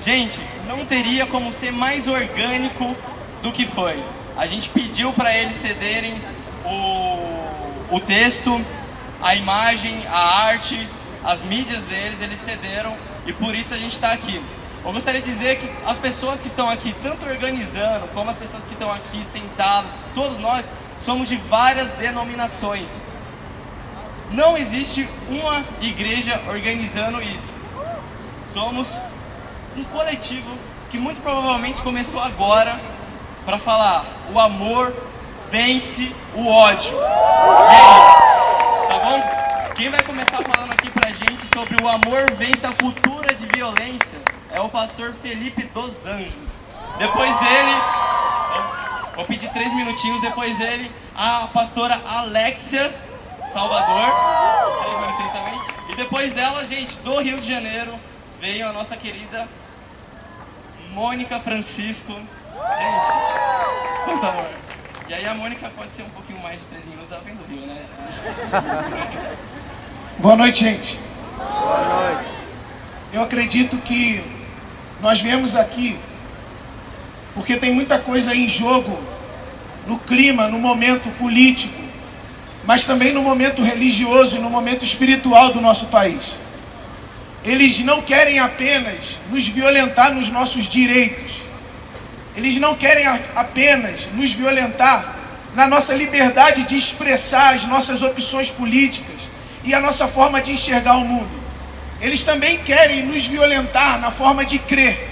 [0.03, 2.95] gente, não teria como ser mais orgânico
[3.43, 4.03] do que foi.
[4.35, 6.19] A gente pediu para eles cederem
[6.65, 8.63] o, o texto,
[9.21, 10.87] a imagem, a arte,
[11.23, 12.95] as mídias deles, eles cederam
[13.25, 14.41] e por isso a gente está aqui.
[14.83, 18.63] Eu gostaria de dizer que as pessoas que estão aqui, tanto organizando, como as pessoas
[18.63, 23.01] que estão aqui sentadas, todos nós, somos de várias denominações.
[24.31, 27.53] Não existe uma igreja organizando isso.
[28.53, 28.97] Somos
[29.75, 30.57] um coletivo
[30.89, 32.79] que muito provavelmente começou agora
[33.45, 34.93] para falar: o amor
[35.51, 36.95] vence o ódio.
[36.95, 39.73] E é isso, tá bom?
[39.75, 44.19] Quem vai começar falando aqui pra gente sobre o amor vence a cultura de violência
[44.51, 46.59] é o pastor Felipe dos Anjos.
[46.97, 47.81] Depois dele,
[49.15, 50.21] vou pedir três minutinhos.
[50.21, 52.93] Depois dele, a pastora Alexia
[53.51, 54.11] Salvador.
[54.83, 55.61] Três minutinhos também.
[55.89, 57.93] E depois dela, gente, do Rio de Janeiro,
[58.39, 59.47] veio a nossa querida
[60.91, 62.13] Mônica Francisco.
[62.13, 64.68] Gente, quanto amor.
[65.09, 67.43] E aí a Mônica pode ser um pouquinho mais de três minutos, ela vem do
[67.45, 67.83] Rio, né?
[70.19, 70.99] Boa noite, gente.
[71.35, 72.29] Boa noite.
[73.11, 74.23] Eu acredito que
[75.01, 75.97] nós viemos aqui
[77.33, 79.01] porque tem muita coisa em jogo
[79.87, 81.81] no clima, no momento político,
[82.63, 86.35] mas também no momento religioso e no momento espiritual do nosso país.
[87.43, 91.38] Eles não querem apenas nos violentar nos nossos direitos.
[92.39, 95.13] Eles não querem apenas nos violentar
[95.53, 99.23] na nossa liberdade de expressar as nossas opções políticas
[99.61, 101.29] e a nossa forma de enxergar o mundo.
[101.99, 105.09] Eles também querem nos violentar na forma de crer.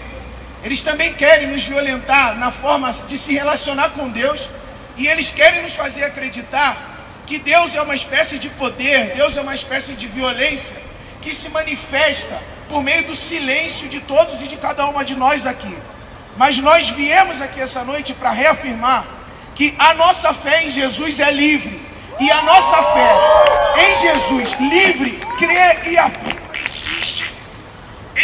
[0.63, 4.50] Eles também querem nos violentar na forma de se relacionar com Deus.
[4.96, 6.78] E eles querem nos fazer acreditar
[7.26, 10.78] que Deus é uma espécie de poder, Deus é uma espécie de violência
[11.22, 15.46] que se manifesta por meio do silêncio de todos e de cada uma de nós
[15.46, 15.76] aqui.
[16.38, 19.06] Mas nós viemos aqui essa noite para reafirmar
[19.56, 21.86] que a nossa fé em Jesus é livre.
[22.19, 23.15] E a nossa fé
[23.78, 27.26] em Jesus livre, crê e afirma insiste,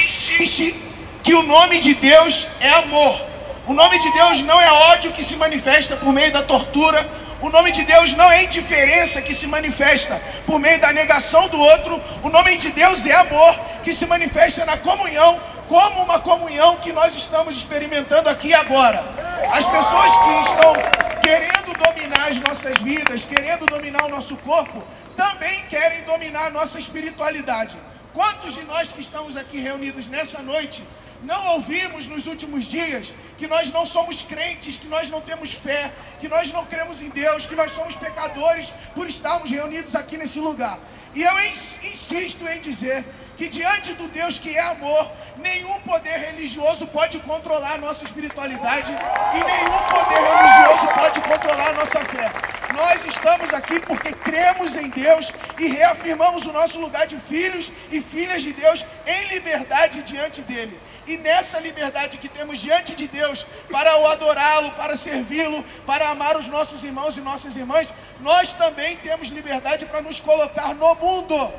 [0.06, 0.76] insiste
[1.23, 3.19] que o nome de Deus é amor.
[3.65, 7.08] O nome de Deus não é ódio que se manifesta por meio da tortura.
[7.41, 11.60] O nome de Deus não é indiferença que se manifesta por meio da negação do
[11.60, 12.02] outro.
[12.21, 16.91] O nome de Deus é amor que se manifesta na comunhão, como uma comunhão que
[16.91, 19.04] nós estamos experimentando aqui agora.
[19.52, 20.73] As pessoas que estão
[21.21, 24.84] querendo dominar as nossas vidas, querendo dominar o nosso corpo,
[25.15, 27.76] também querem dominar a nossa espiritualidade.
[28.13, 30.84] Quantos de nós que estamos aqui reunidos nessa noite
[31.23, 35.91] não ouvimos nos últimos dias que nós não somos crentes, que nós não temos fé,
[36.19, 40.39] que nós não cremos em Deus, que nós somos pecadores por estarmos reunidos aqui nesse
[40.39, 40.78] lugar?
[41.15, 43.06] E eu ins- insisto em dizer
[43.38, 48.91] que diante do Deus que é amor, nenhum poder religioso pode controlar a nossa espiritualidade
[48.91, 52.32] e nenhum poder religioso pode controlar a nossa fé.
[52.74, 58.02] Nós estamos aqui porque cremos em Deus e reafirmamos o nosso lugar de filhos e
[58.02, 60.80] filhas de Deus em liberdade diante dele.
[61.06, 66.38] E nessa liberdade que temos diante de Deus para o adorá-lo, para servi-lo, para amar
[66.38, 67.88] os nossos irmãos e nossas irmãs,
[68.22, 71.52] nós também temos liberdade para nos colocar no mundo.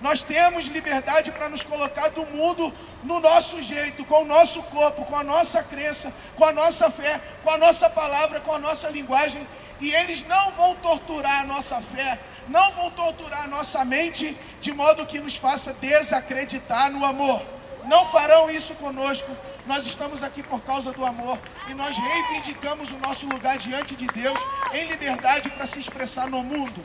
[0.00, 5.04] Nós temos liberdade para nos colocar do mundo no nosso jeito, com o nosso corpo,
[5.04, 8.88] com a nossa crença, com a nossa fé, com a nossa palavra, com a nossa
[8.88, 9.44] linguagem.
[9.80, 14.72] E eles não vão torturar a nossa fé, não vão torturar a nossa mente de
[14.72, 17.42] modo que nos faça desacreditar no amor.
[17.84, 19.34] Não farão isso conosco.
[19.66, 24.06] Nós estamos aqui por causa do amor e nós reivindicamos o nosso lugar diante de
[24.06, 24.38] Deus
[24.72, 26.82] em liberdade para se expressar no mundo.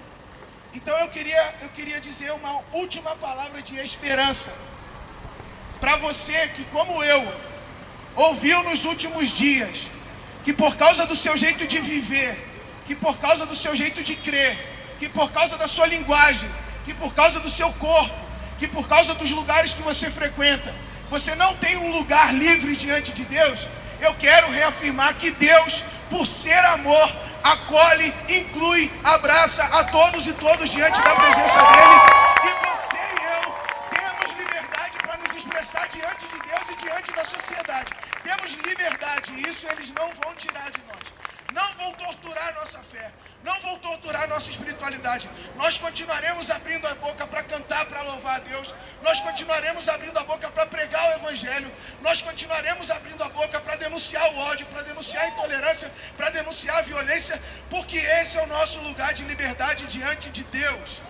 [0.75, 4.51] Então eu queria, eu queria dizer uma última palavra de esperança
[5.79, 7.21] para você que, como eu,
[8.15, 9.87] ouviu nos últimos dias
[10.43, 12.37] que por causa do seu jeito de viver,
[12.85, 14.57] que por causa do seu jeito de crer,
[14.99, 16.49] que por causa da sua linguagem,
[16.85, 18.15] que por causa do seu corpo,
[18.59, 20.73] que por causa dos lugares que você frequenta,
[21.09, 23.67] você não tem um lugar livre diante de Deus,
[24.01, 25.83] eu quero reafirmar que Deus,
[26.13, 27.09] por ser amor,
[27.43, 31.97] acolhe, inclui, abraça a todos e todos diante da presença dEle.
[32.45, 33.55] E você e eu
[33.89, 37.91] temos liberdade para nos expressar diante de Deus e diante da sociedade.
[38.21, 41.03] Temos liberdade e isso eles não vão tirar de nós.
[41.51, 43.11] Não vão torturar nossa fé
[43.43, 45.29] não vão torturar nossa espiritualidade.
[45.55, 48.73] Nós continuaremos abrindo a boca para cantar, para louvar a Deus.
[49.01, 51.69] Nós continuaremos abrindo a boca para pregar o Evangelho.
[52.01, 56.77] Nós continuaremos abrindo a boca para denunciar o ódio, para denunciar a intolerância, para denunciar
[56.77, 61.01] a violência, porque esse é o nosso lugar de liberdade diante de Deus.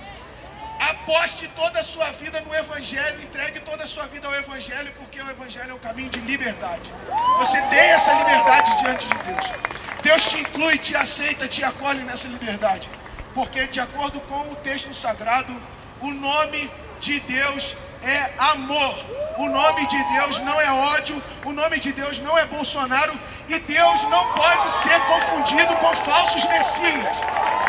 [0.80, 5.22] Aposte toda a sua vida no Evangelho, entregue toda a sua vida ao Evangelho, porque
[5.22, 6.92] o Evangelho é o caminho de liberdade.
[7.38, 9.93] Você tem essa liberdade diante de Deus.
[10.04, 12.90] Deus te inclui, te aceita, te acolhe nessa liberdade.
[13.34, 15.56] Porque, de acordo com o texto sagrado,
[16.02, 18.96] o nome de Deus é amor.
[19.38, 21.24] O nome de Deus não é ódio.
[21.46, 23.14] O nome de Deus não é Bolsonaro.
[23.48, 27.18] E Deus não pode ser confundido com falsos messias.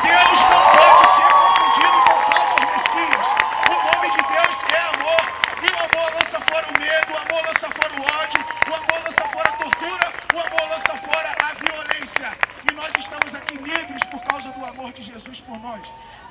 [0.03, 3.27] Deus não pode ser confundido com falsos messias.
[3.71, 5.23] O nome de Deus é amor.
[5.63, 9.03] E o amor lança fora o medo, o amor lança fora o ódio, o amor
[9.07, 12.33] lança fora a tortura, o amor lança fora a violência.
[12.69, 14.05] E nós estamos aqui livres
[14.65, 15.83] do amor de Jesus por nós.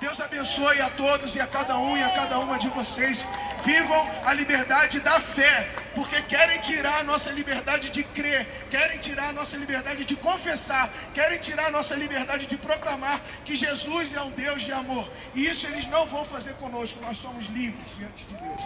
[0.02, 3.26] Deus abençoe a todos e a cada um e a cada uma de vocês.
[3.63, 9.30] Vivam a liberdade da fé, porque querem tirar a nossa liberdade de crer, querem tirar
[9.30, 14.22] a nossa liberdade de confessar, querem tirar a nossa liberdade de proclamar que Jesus é
[14.22, 15.08] um Deus de amor.
[15.34, 18.62] E isso eles não vão fazer conosco, nós somos livres diante de Deus.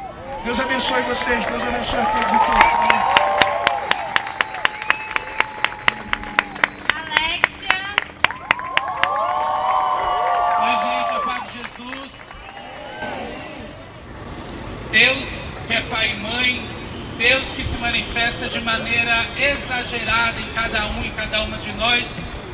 [0.46, 2.74] Deus abençoe vocês, Deus abençoe todos e todas.
[2.74, 3.18] Amém.
[14.98, 16.68] Deus que é pai e mãe,
[17.20, 17.78] Deus que se
[18.50, 22.06] de maneira exagerada em cada um e cada uma de nós,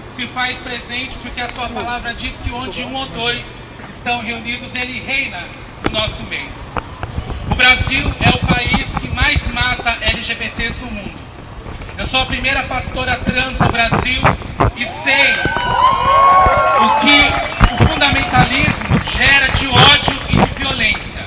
[0.07, 3.43] se faz presente porque a sua palavra diz que onde um ou dois
[3.89, 5.39] estão reunidos, ele reina
[5.83, 6.49] no nosso meio.
[7.51, 11.13] O Brasil é o país que mais mata LGBTs no mundo.
[11.97, 14.21] Eu sou a primeira pastora trans no Brasil
[14.75, 15.33] e sei
[16.79, 21.21] o que o fundamentalismo gera de ódio e de violência.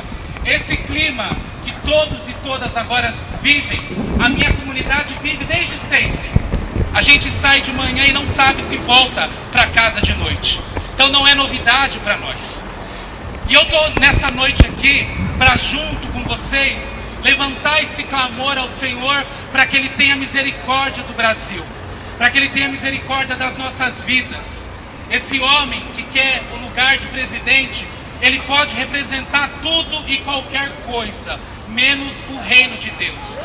[0.45, 1.31] Esse clima
[1.65, 3.13] que todos e todas agora
[3.47, 3.81] vivem,
[4.19, 6.29] a minha comunidade vive desde sempre.
[6.93, 10.61] A gente sai de manhã e não sabe se volta para casa de noite.
[10.93, 12.65] Então não é novidade para nós.
[13.49, 15.07] E eu estou nessa noite aqui
[15.39, 16.77] para, junto com vocês,
[17.23, 21.63] levantar esse clamor ao Senhor para que Ele tenha misericórdia do Brasil,
[22.19, 24.69] para que Ele tenha misericórdia das nossas vidas.
[25.09, 27.87] Esse homem que quer o lugar de presidente
[28.21, 31.39] ele pode representar tudo e qualquer coisa,
[31.77, 33.39] menos o reino de Deus.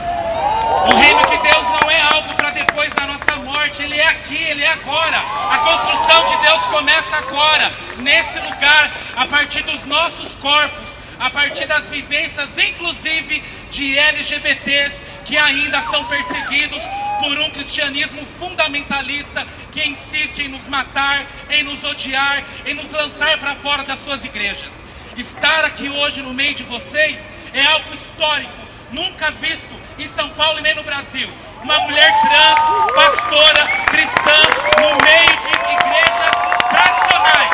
[0.90, 4.42] O reino de Deus não é algo para depois da nossa morte, ele é aqui,
[4.42, 5.18] ele é agora.
[5.18, 10.88] A construção de Deus começa agora, nesse lugar, a partir dos nossos corpos,
[11.20, 16.82] a partir das vivências, inclusive de LGBTs que ainda são perseguidos
[17.20, 23.38] por um cristianismo fundamentalista que insiste em nos matar, em nos odiar, em nos lançar
[23.40, 24.72] para fora das suas igrejas.
[25.18, 27.20] Estar aqui hoje no meio de vocês
[27.54, 28.54] é algo histórico,
[28.92, 31.30] nunca visto em São Paulo e nem no Brasil.
[31.64, 32.60] Uma mulher trans,
[32.96, 34.42] pastora, cristã,
[34.78, 36.32] no meio de igrejas
[36.70, 37.50] tradicionais,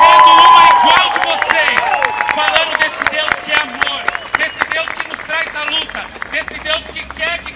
[0.00, 1.80] sendo uma igual de vocês,
[2.34, 4.02] falando desse Deus que é amor,
[4.38, 7.54] desse Deus que nos traz a luta, desse Deus que quer que,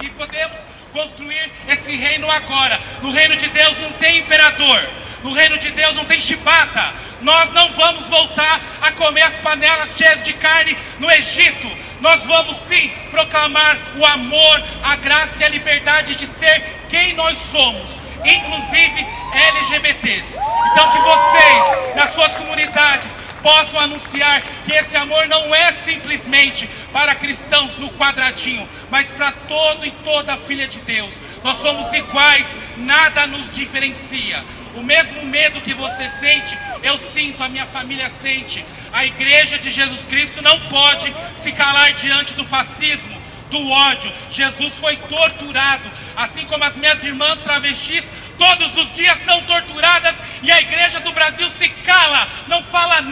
[0.00, 0.58] que podemos
[0.92, 2.80] construir esse reino agora.
[3.02, 4.82] No reino de Deus não tem imperador.
[5.22, 6.92] No reino de Deus não tem chibata.
[7.20, 11.70] Nós não vamos voltar a comer as panelas cheias de carne no Egito.
[12.00, 17.38] Nós vamos sim proclamar o amor, a graça e a liberdade de ser quem nós
[17.52, 17.88] somos,
[18.24, 20.36] inclusive LGBTs.
[20.72, 23.10] Então que vocês, nas suas comunidades,
[23.40, 29.86] possam anunciar que esse amor não é simplesmente para cristãos no quadradinho, mas para todo
[29.86, 31.12] e toda filha de Deus.
[31.42, 32.46] Nós somos iguais,
[32.76, 34.42] nada nos diferencia.
[34.74, 38.64] O mesmo medo que você sente, eu sinto, a minha família sente.
[38.92, 41.12] A igreja de Jesus Cristo não pode
[41.42, 43.20] se calar diante do fascismo,
[43.50, 44.12] do ódio.
[44.30, 48.04] Jesus foi torturado, assim como as minhas irmãs travestis
[48.38, 53.02] todos os dias são torturadas e a igreja do Brasil se cala, não fala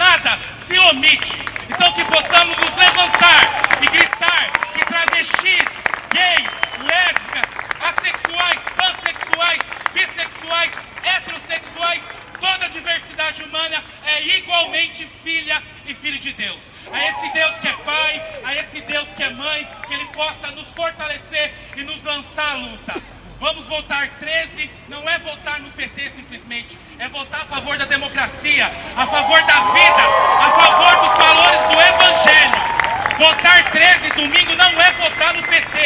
[1.01, 1.33] limite.
[1.69, 3.41] Então que possamos nos levantar
[3.83, 5.69] e gritar que travestis,
[6.13, 6.51] gays,
[6.85, 7.47] lésbicas,
[7.81, 9.61] assexuais, pansexuais,
[9.95, 10.73] bissexuais,
[11.03, 12.03] heterossexuais,
[12.41, 16.61] toda a diversidade humana é igualmente filha e filho de Deus.
[16.93, 20.51] A esse Deus que é pai, a esse Deus que é mãe, que Ele possa
[20.53, 23.03] nos fortalecer e nos lançar à luta.
[23.41, 28.67] Vamos votar 13, não é votar no PT simplesmente, é votar a favor da democracia,
[28.95, 30.03] a favor da vida,
[30.39, 32.81] a favor dos valores do Evangelho.
[33.17, 35.79] Votar 13 domingo não é votar no PT,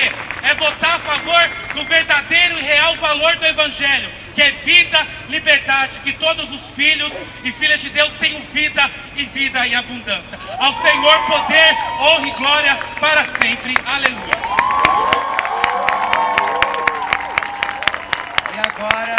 [0.42, 6.00] é votar a favor do verdadeiro e real valor do Evangelho, que é vida, liberdade,
[6.00, 7.12] que todos os filhos
[7.44, 10.38] e filhas de Deus tenham vida e vida em abundância.
[10.58, 13.76] Ao Senhor poder, honra e glória para sempre.
[13.86, 14.34] Aleluia.
[18.54, 19.16] E agora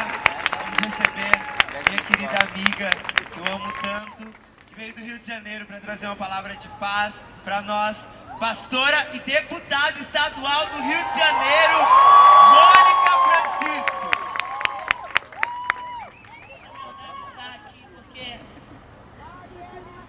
[0.61, 1.35] vamos receber
[1.79, 2.89] a minha querida amiga,
[3.33, 4.33] que eu amo tanto,
[4.67, 8.09] que veio do Rio de Janeiro para trazer uma palavra de paz para nós,
[8.39, 11.77] pastora e deputada estadual do Rio de Janeiro,
[12.51, 14.25] Mônica Francisco.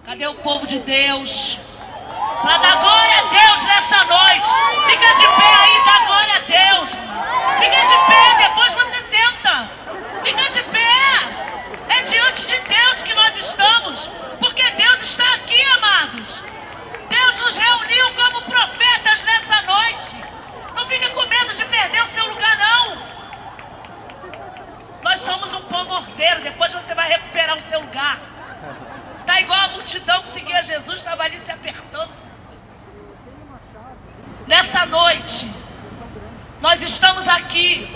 [0.07, 1.59] Cadê o povo de Deus?
[2.41, 4.47] Para dar glória a Deus nessa noite.
[4.85, 6.89] Fica de pé aí, dá glória a Deus.
[7.59, 9.69] Fica de pé, depois você senta.
[10.23, 10.87] Fica de pé.
[11.89, 14.11] É diante de Deus que nós estamos.
[14.39, 16.41] Porque Deus está aqui, amados.
[17.09, 20.15] Deus nos reuniu como profetas nessa noite.
[20.73, 22.97] Não fique com medo de perder o seu lugar, não.
[25.07, 26.41] Nós somos um povo ordeiro.
[26.41, 28.19] Depois você vai recuperar o seu lugar.
[29.25, 32.13] Tá igual a multidão que seguia Jesus, estava ali se apertando.
[34.45, 35.49] Nessa noite,
[36.59, 37.89] nós estamos aqui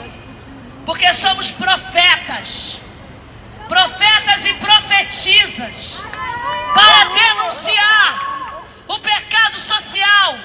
[0.85, 2.79] porque somos profetas,
[3.67, 6.01] profetas e profetizas,
[6.73, 10.37] para denunciar o pecado social,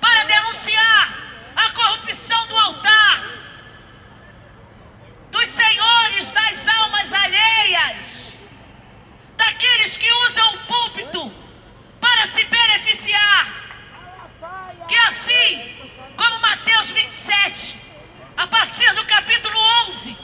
[0.00, 1.18] para denunciar
[1.56, 3.24] a corrupção do altar,
[5.36, 8.32] dos senhores das almas alheias,
[9.36, 11.32] daqueles que usam o púlpito
[12.00, 13.44] para se beneficiar.
[14.88, 17.76] Que assim, como Mateus 27,
[18.34, 19.58] a partir do capítulo
[19.88, 20.16] 11,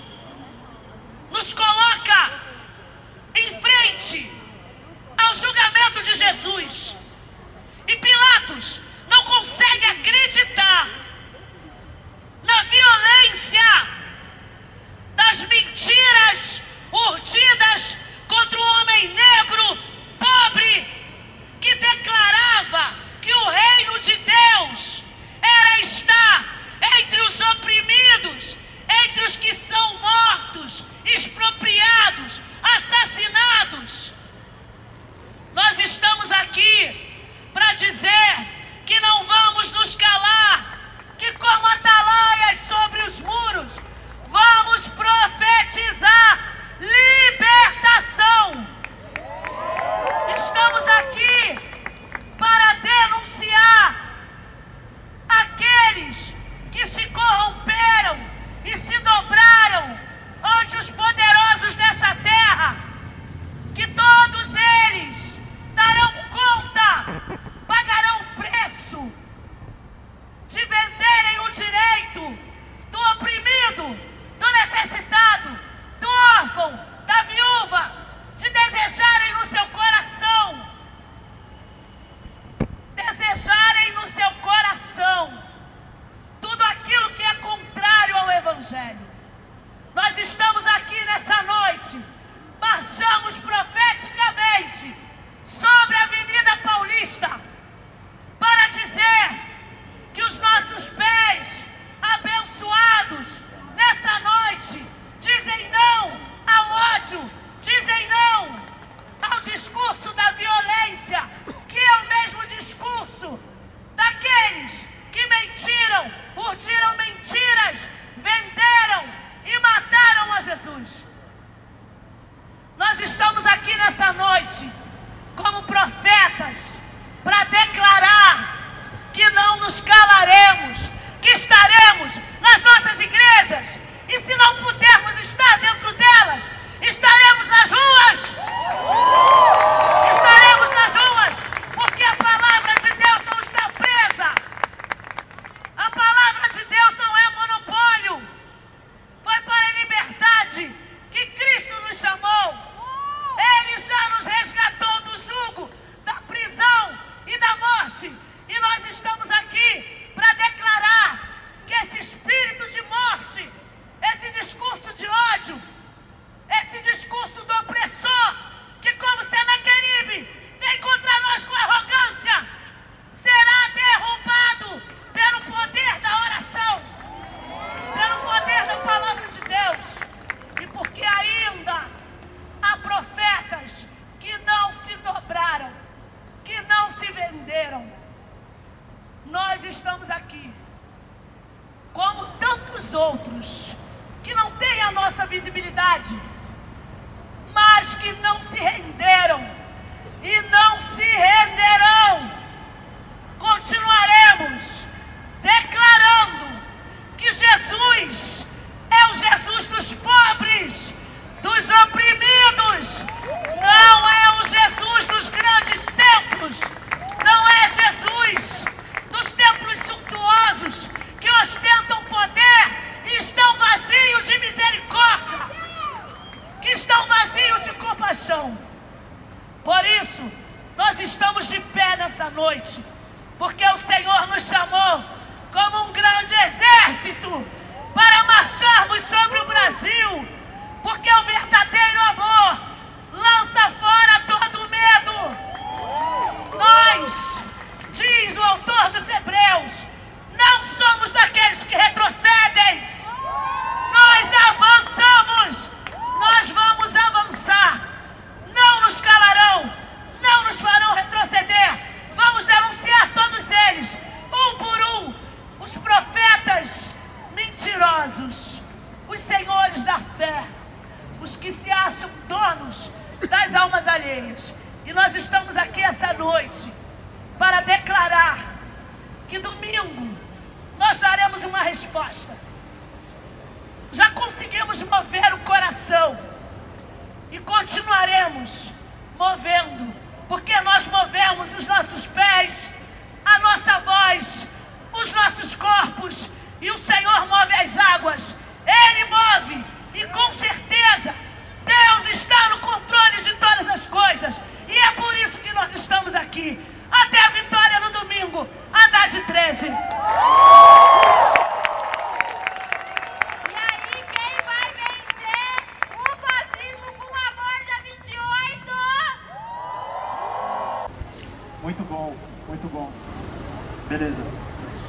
[323.92, 324.22] Beleza.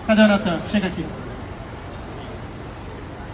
[0.08, 0.62] Cadê o Natan?
[0.72, 1.06] Chega aqui.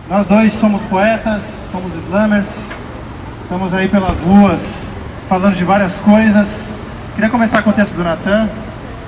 [0.09, 2.71] Nós dois somos poetas, somos slammers,
[3.43, 4.89] estamos aí pelas ruas
[5.27, 6.73] falando de várias coisas.
[7.13, 8.49] Queria começar com o texto do Natan.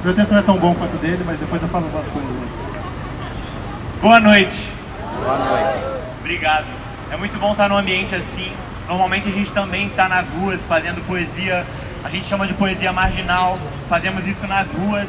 [0.03, 2.29] Meu texto não é tão bom quanto o dele, mas depois eu falo umas coisas
[2.29, 2.47] aí.
[3.99, 4.71] Boa noite.
[5.15, 5.79] Boa noite.
[6.19, 6.67] Obrigado.
[7.09, 8.51] É muito bom estar num ambiente assim.
[8.87, 11.65] Normalmente a gente também está nas ruas fazendo poesia.
[12.03, 13.57] A gente chama de poesia marginal.
[13.89, 15.07] Fazemos isso nas ruas.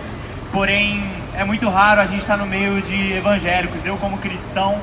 [0.50, 3.84] Porém, é muito raro a gente estar no meio de evangélicos.
[3.84, 4.78] Eu, como cristão,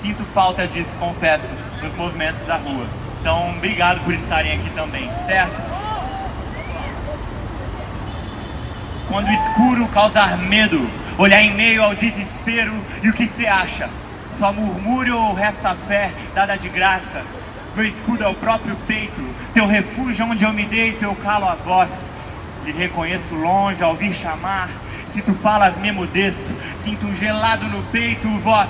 [0.00, 1.46] sinto falta disso, confesso,
[1.82, 2.86] nos movimentos da rua.
[3.20, 5.76] Então, obrigado por estarem aqui também, certo?
[9.08, 13.88] Quando o escuro causar medo, olhar em meio ao desespero e o que você acha?
[14.38, 17.22] Só murmúrio ou resta fé dada de graça?
[17.74, 19.22] Meu escudo é o próprio peito,
[19.54, 21.90] teu refúgio é onde eu me deito, eu calo a voz.
[22.64, 24.68] Lhe reconheço longe ao ouvir chamar.
[25.16, 26.36] Se tu falas, me emudeço.
[26.84, 28.68] Sinto um gelado no peito, voz.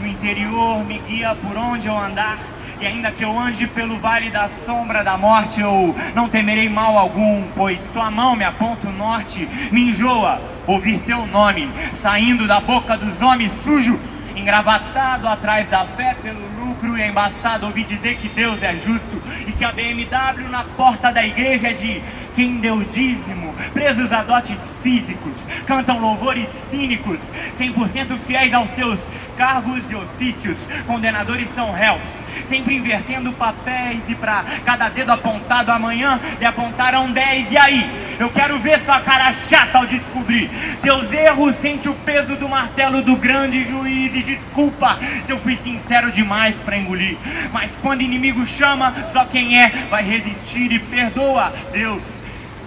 [0.00, 2.36] No interior me guia por onde eu andar.
[2.80, 6.98] E ainda que eu ande pelo vale da sombra da morte, eu não temerei mal
[6.98, 9.48] algum, pois tua mão me aponta o norte.
[9.70, 11.70] Me enjoa ouvir teu nome
[12.02, 13.96] saindo da boca dos homens sujo,
[14.34, 19.52] engravatado atrás da fé pelo lucro e embaçado ouvir dizer que Deus é justo e
[19.52, 22.02] que a BMW na porta da igreja é de
[22.34, 25.34] quem deu dízimo, presos a dotes físicos,
[25.66, 27.18] cantam louvores cínicos,
[27.58, 29.00] 100% fiéis aos seus
[29.36, 32.02] cargos e ofícios, condenadores são réus,
[32.48, 38.04] sempre invertendo papéis e pra cada dedo apontado amanhã lhe apontaram 10 e aí?
[38.18, 40.48] Eu quero ver sua cara chata ao descobrir
[40.82, 45.56] teus erros, sente o peso do martelo do grande juiz e desculpa se eu fui
[45.56, 47.16] sincero demais pra engolir.
[47.52, 52.23] Mas quando inimigo chama, só quem é vai resistir e perdoa Deus.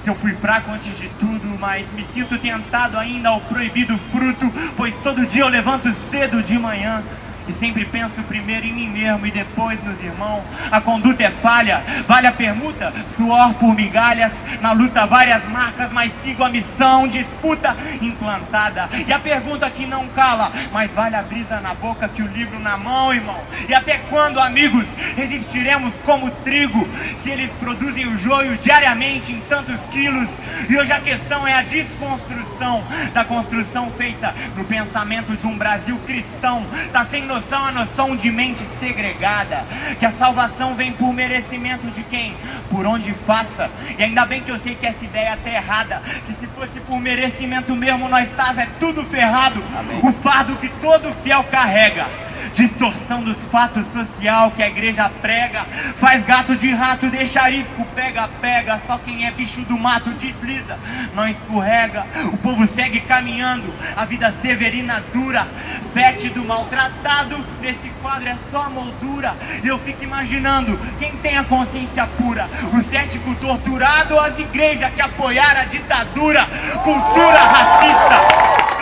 [0.08, 4.95] Eu fui fraco antes de tudo, mas me sinto tentado ainda ao proibido fruto, pois
[5.03, 7.03] todo dia eu levanto cedo de manhã.
[7.47, 10.43] E sempre penso primeiro em mim mesmo e depois nos irmãos.
[10.69, 14.33] A conduta é falha, vale a permuta, suor por migalhas.
[14.61, 18.89] Na luta várias marcas, mas sigo a missão, disputa implantada.
[19.07, 22.59] E a pergunta que não cala, mas vale a brisa na boca que o livro
[22.59, 23.39] na mão, irmão.
[23.67, 24.85] E até quando, amigos,
[25.15, 26.87] resistiremos como trigo,
[27.23, 30.27] se eles produzem o joio diariamente em tantos quilos?
[30.69, 32.83] E hoje a questão é a desconstrução
[33.13, 36.65] da construção feita no pensamento de um Brasil cristão.
[36.91, 37.36] Tá sem noção
[37.67, 39.63] a noção de mente segregada.
[39.99, 42.35] Que a salvação vem por merecimento de quem?
[42.69, 43.69] Por onde faça.
[43.97, 46.01] E ainda bem que eu sei que essa ideia tá errada.
[46.25, 49.63] Que se fosse por merecimento mesmo, nós tava é tudo ferrado.
[49.77, 49.99] Amém.
[50.03, 52.26] O fardo que todo fiel carrega
[52.58, 55.64] distorção dos fatos social que a igreja prega,
[55.97, 60.78] faz gato de rato, deixa arisco, pega, pega, só quem é bicho do mato desliza,
[61.14, 62.03] não escorrega,
[62.34, 65.47] o povo segue caminhando, a vida severina dura,
[65.93, 72.08] fétido, maltratado, nesse quadro é só moldura, e eu fico imaginando, quem tem a consciência
[72.18, 76.43] pura, o cético torturado as igrejas que apoiaram a ditadura,
[76.84, 78.16] cultura racista,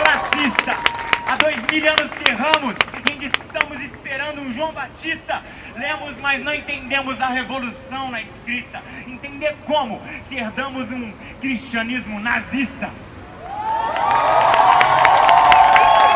[0.02, 0.96] classista,
[1.28, 2.74] Há dois mil anos que erramos,
[3.26, 3.55] estamos
[4.06, 5.42] esperando um João Batista.
[5.74, 8.80] Lemos, mas não entendemos a revolução na escrita.
[9.06, 12.88] Entender como se herdamos um cristianismo nazista.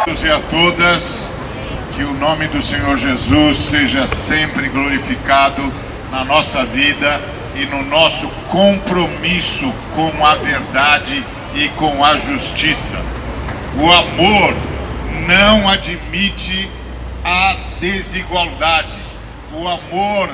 [0.06, 1.30] e a todas,
[1.96, 5.72] que o nome do Senhor Jesus seja sempre glorificado
[6.12, 7.20] na nossa vida
[7.56, 11.24] e no nosso compromisso com a verdade
[11.54, 13.02] e com a justiça.
[13.76, 14.54] O amor
[15.26, 16.68] não admite
[17.24, 18.98] a desigualdade.
[19.52, 20.30] O amor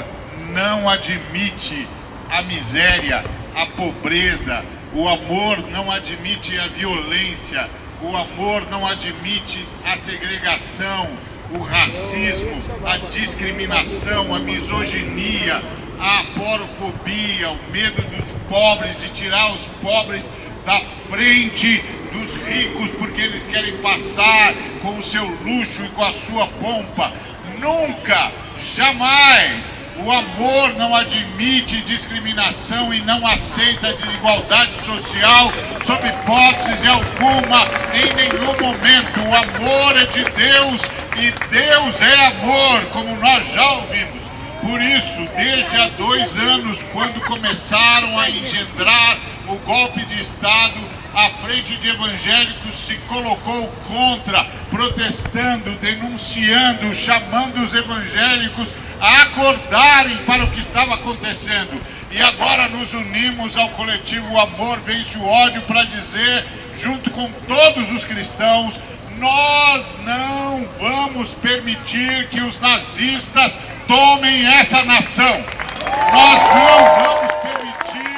[0.50, 1.86] não admite
[2.30, 3.24] a miséria,
[3.54, 4.64] a pobreza.
[4.92, 7.68] O amor não admite a violência.
[8.02, 11.08] O amor não admite a segregação,
[11.54, 15.62] o racismo, a discriminação, a misoginia,
[15.98, 20.28] a porofobia, o medo dos pobres, de tirar os pobres
[20.66, 26.12] da frente dos ricos porque eles querem passar com o seu luxo e com a
[26.12, 27.12] sua pompa.
[27.58, 28.32] Nunca,
[28.74, 29.64] jamais
[29.98, 35.50] o amor não admite discriminação e não aceita desigualdade social
[35.84, 39.20] sob hipótese alguma, em nenhum momento.
[39.20, 40.82] O amor é de Deus
[41.16, 44.26] e Deus é amor, como nós já ouvimos.
[44.60, 50.74] Por isso, desde há dois anos, quando começaram a engendrar o golpe de Estado,
[51.16, 58.68] a frente de evangélicos se colocou contra, protestando, denunciando, chamando os evangélicos
[59.00, 61.80] a acordarem para o que estava acontecendo.
[62.10, 66.44] E agora nos unimos ao coletivo Amor Vence o Ódio para dizer,
[66.76, 68.78] junto com todos os cristãos,
[69.16, 73.58] nós não vamos permitir que os nazistas
[73.88, 75.42] tomem essa nação.
[76.12, 78.15] Nós não vamos permitir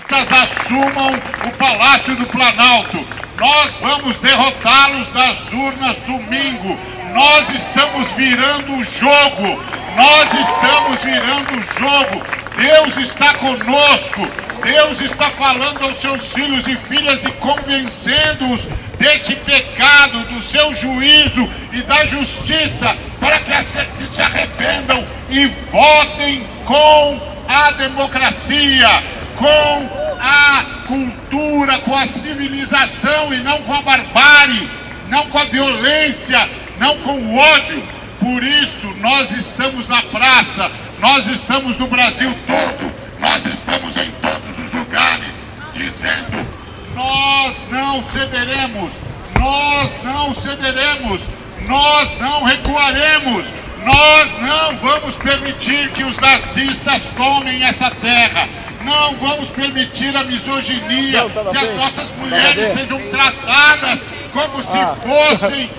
[0.00, 1.10] nazistas assumam
[1.46, 3.06] o Palácio do Planalto.
[3.36, 6.78] Nós vamos derrotá-los das urnas domingo.
[7.12, 9.62] Nós estamos virando o jogo.
[9.96, 12.22] Nós estamos virando o jogo.
[12.56, 14.28] Deus está conosco.
[14.62, 18.60] Deus está falando aos seus filhos e filhas e convencendo-os
[18.98, 27.18] deste pecado, do seu juízo e da justiça, para que se arrependam e votem com
[27.48, 29.02] a democracia,
[29.40, 34.70] com a cultura, com a civilização e não com a barbárie,
[35.08, 36.46] não com a violência,
[36.78, 37.82] não com o ódio.
[38.20, 40.70] Por isso, nós estamos na praça,
[41.00, 45.32] nós estamos no Brasil todo, nós estamos em todos os lugares,
[45.72, 46.46] dizendo:
[46.94, 48.92] nós não cederemos,
[49.38, 51.22] nós não cederemos,
[51.66, 53.46] nós não recuaremos,
[53.86, 58.46] nós não vamos permitir que os nazistas tomem essa terra.
[58.84, 64.96] Não vamos permitir a misoginia, que as nossas mulheres sejam tratadas como se ah.
[65.02, 65.70] fossem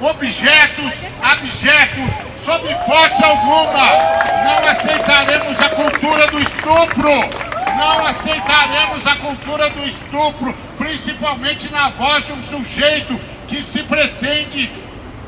[0.00, 2.10] objetos abjetos,
[2.44, 3.88] sob hipótese alguma.
[4.44, 7.50] Não aceitaremos a cultura do estupro.
[7.76, 14.70] Não aceitaremos a cultura do estupro, principalmente na voz de um sujeito que se pretende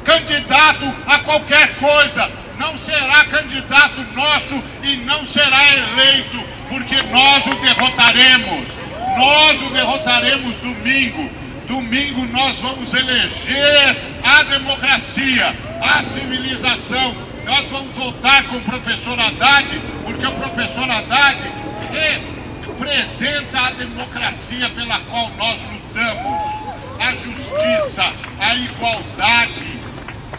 [0.05, 2.31] candidato a qualquer coisa.
[2.59, 8.67] Não será candidato nosso e não será eleito, porque nós o derrotaremos.
[9.19, 11.31] Nós o derrotaremos domingo.
[11.69, 17.15] Domingo nós vamos eleger a democracia, a civilização.
[17.45, 21.39] Nós vamos votar com o professor Haddad, porque o professor Haddad
[21.91, 26.43] representa a democracia pela qual nós lutamos,
[26.99, 28.11] a justiça,
[28.41, 29.83] a igualdade.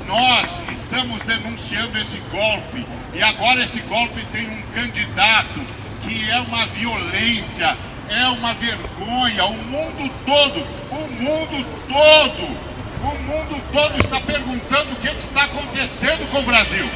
[0.08, 6.66] Nós estamos denunciando esse golpe e agora esse golpe tem um candidato que é uma
[6.68, 7.76] violência,
[8.10, 9.46] é uma vergonha.
[9.46, 10.60] O mundo todo,
[10.92, 12.74] o mundo todo,
[13.04, 16.90] o mundo todo está perguntando o que, está acontecendo com o Brasil.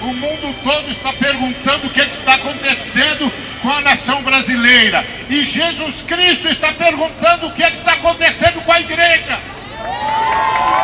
[0.00, 3.32] O mundo todo está perguntando o que, está acontecendo
[3.62, 5.04] com a nação brasileira.
[5.30, 9.38] E Jesus Cristo está perguntando o que, que está acontecendo com a igreja.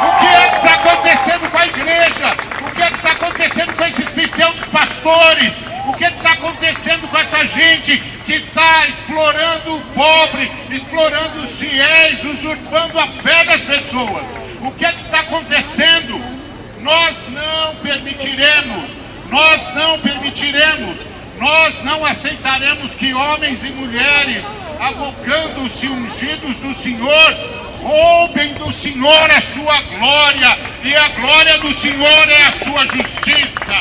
[0.06, 2.26] O que é que está acontecendo com a igreja?
[2.66, 5.54] O que é que está acontecendo com esses pseudos pastores?
[5.88, 12.22] O que, está acontecendo com essa gente que está explorando o pobre, explorando os fiéis,
[12.24, 14.22] usurpando a fé das pessoas?
[14.60, 16.22] O que é que está acontecendo?
[16.82, 18.90] Nós não permitiremos,
[19.30, 20.98] nós não permitiremos,
[21.38, 24.44] nós não aceitaremos que homens e mulheres,
[24.80, 27.34] avocando-se ungidos do Senhor,
[27.80, 33.74] roubem do Senhor a sua glória, e a glória do Senhor é a sua justiça.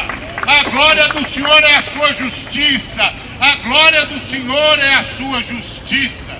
[0.47, 3.13] A glória do Senhor é a sua justiça.
[3.39, 6.31] A glória do Senhor é a sua justiça.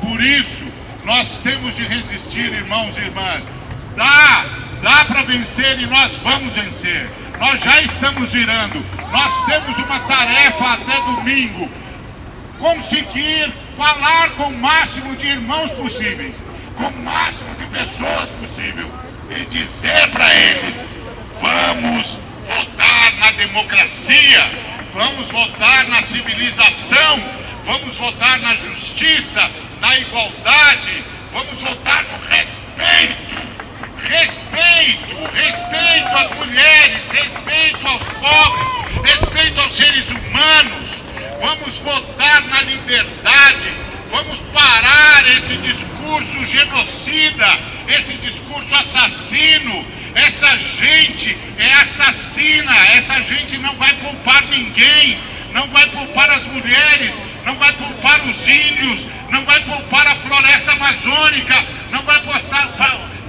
[0.00, 0.64] Por isso,
[1.04, 3.44] nós temos de resistir, irmãos e irmãs.
[3.96, 4.44] Dá,
[4.82, 7.08] dá para vencer e nós vamos vencer.
[7.38, 8.84] Nós já estamos virando.
[9.10, 11.70] Nós temos uma tarefa até domingo.
[12.58, 16.42] Conseguir falar com o máximo de irmãos possíveis,
[16.76, 18.90] com o máximo de pessoas possível
[19.30, 20.82] e dizer para eles:
[21.40, 22.18] vamos
[22.48, 24.50] votar na democracia,
[24.94, 27.22] vamos votar na civilização,
[27.66, 33.45] vamos votar na justiça, na igualdade, vamos votar no respeito.
[34.08, 40.90] Respeito, respeito às mulheres, respeito aos pobres, respeito aos seres humanos.
[41.40, 43.72] Vamos votar na liberdade,
[44.08, 49.84] vamos parar esse discurso genocida, esse discurso assassino.
[50.14, 55.18] Essa gente é assassina, essa gente não vai poupar ninguém,
[55.52, 60.72] não vai poupar as mulheres, não vai poupar os índios, não vai poupar a floresta
[60.72, 62.68] amazônica, não vai postar,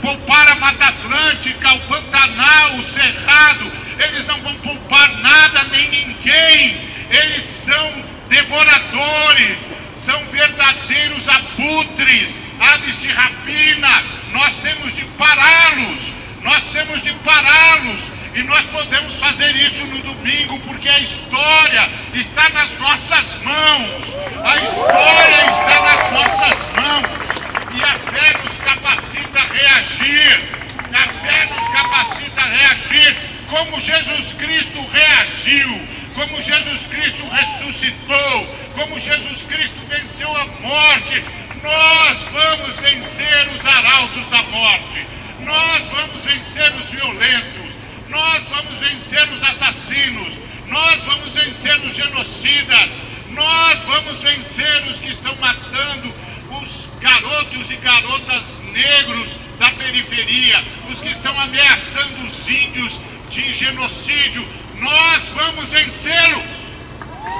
[0.07, 3.71] poupar a Mata Atlântica, o Pantanal, o Cerrado.
[3.99, 6.89] Eles não vão poupar nada nem ninguém.
[7.09, 14.03] Eles são devoradores, são verdadeiros abutres, aves de rapina.
[14.31, 18.01] Nós temos de pará-los, nós temos de pará-los.
[18.33, 24.15] E nós podemos fazer isso no domingo, porque a história está nas nossas mãos.
[24.45, 27.46] A história está nas nossas mãos.
[27.77, 30.49] E a fé nos capacita a reagir.
[30.93, 33.15] A fé nos capacita a reagir
[33.47, 41.23] como Jesus Cristo reagiu, como Jesus Cristo ressuscitou, como Jesus Cristo venceu a morte.
[41.61, 45.05] Nós vamos vencer os arautos da morte.
[45.41, 47.77] Nós vamos vencer os violentos.
[48.09, 50.33] Nós vamos vencer os assassinos.
[50.67, 52.97] Nós vamos vencer os genocidas.
[53.29, 56.13] Nós vamos vencer os que estão matando
[56.49, 64.47] os garotos e garotas negros da periferia, os que estão ameaçando os índios de genocídio.
[64.79, 66.43] Nós vamos vencê-los,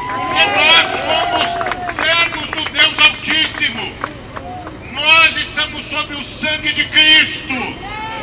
[0.08, 3.94] porque nós somos servos do Deus Altíssimo.
[4.92, 7.54] Nós estamos sob o sangue de Cristo.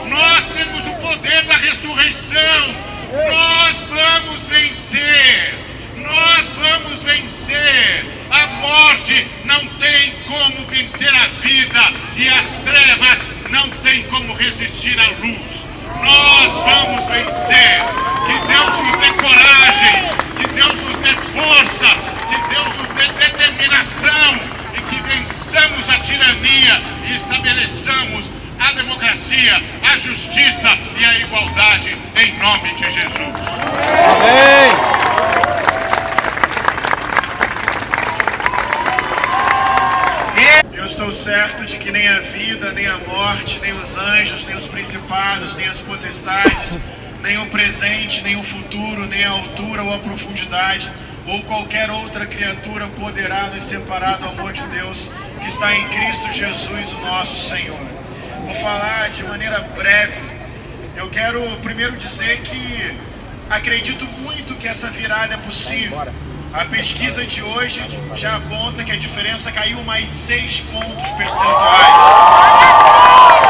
[0.09, 2.95] Nós temos o poder da ressurreição.
[3.12, 5.73] Nós vamos vencer.
[6.05, 8.07] Nós vamos vencer.
[8.30, 11.80] A morte não tem como vencer a vida
[12.16, 15.64] e as trevas não tem como resistir à luz.
[16.02, 17.82] Nós vamos vencer.
[18.26, 21.86] Que Deus nos dê coragem, que Deus nos dê força,
[22.28, 24.40] que Deus nos dê determinação
[24.74, 28.30] e que vençamos a tirania e estabeleçamos
[28.61, 33.40] a democracia, a justiça e a igualdade em nome de Jesus.
[34.11, 35.43] Amém.
[40.85, 44.55] Eu estou certo de que nem a vida, nem a morte, nem os anjos, nem
[44.55, 46.78] os principados, nem as potestades,
[47.22, 50.93] nem o presente, nem o futuro, nem a altura ou a profundidade,
[51.26, 55.11] ou qualquer outra criatura poderá nos separar do amor de Deus
[55.41, 57.80] que está em Cristo Jesus, o nosso Senhor.
[58.45, 60.20] Vou falar de maneira breve.
[60.95, 62.95] Eu quero primeiro dizer que
[63.49, 66.07] acredito muito que essa virada é possível.
[66.55, 67.82] A pesquisa de hoje
[68.14, 71.94] já aponta que a diferença caiu mais 6 pontos percentuais.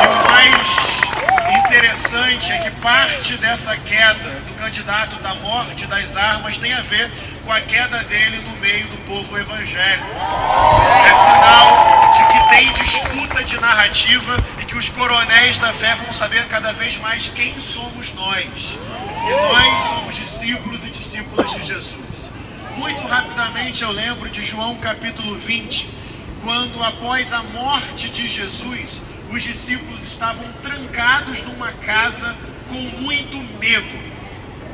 [0.00, 6.56] E o mais interessante é que parte dessa queda do candidato da morte das armas
[6.56, 7.12] tem a ver
[7.44, 10.08] com a queda dele no meio do povo evangélico.
[11.06, 16.14] É sinal de que tem disputa de narrativa e que os coronéis da fé vão
[16.14, 18.78] saber cada vez mais quem somos nós.
[19.28, 22.32] E nós somos discípulos e discípulas de Jesus.
[22.76, 25.88] Muito rapidamente eu lembro de João capítulo 20,
[26.42, 29.00] quando após a morte de Jesus,
[29.30, 32.34] os discípulos estavam trancados numa casa
[32.68, 34.14] com muito medo.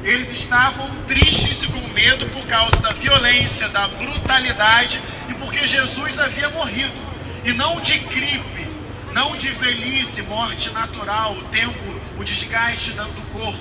[0.02, 4.98] Eles estavam tristes e com medo por causa da violência, da brutalidade
[5.28, 7.10] e porque Jesus havia morrido.
[7.44, 8.66] E não de gripe,
[9.12, 11.78] não de velhice, morte natural, o tempo,
[12.18, 13.58] o desgaste do corpo.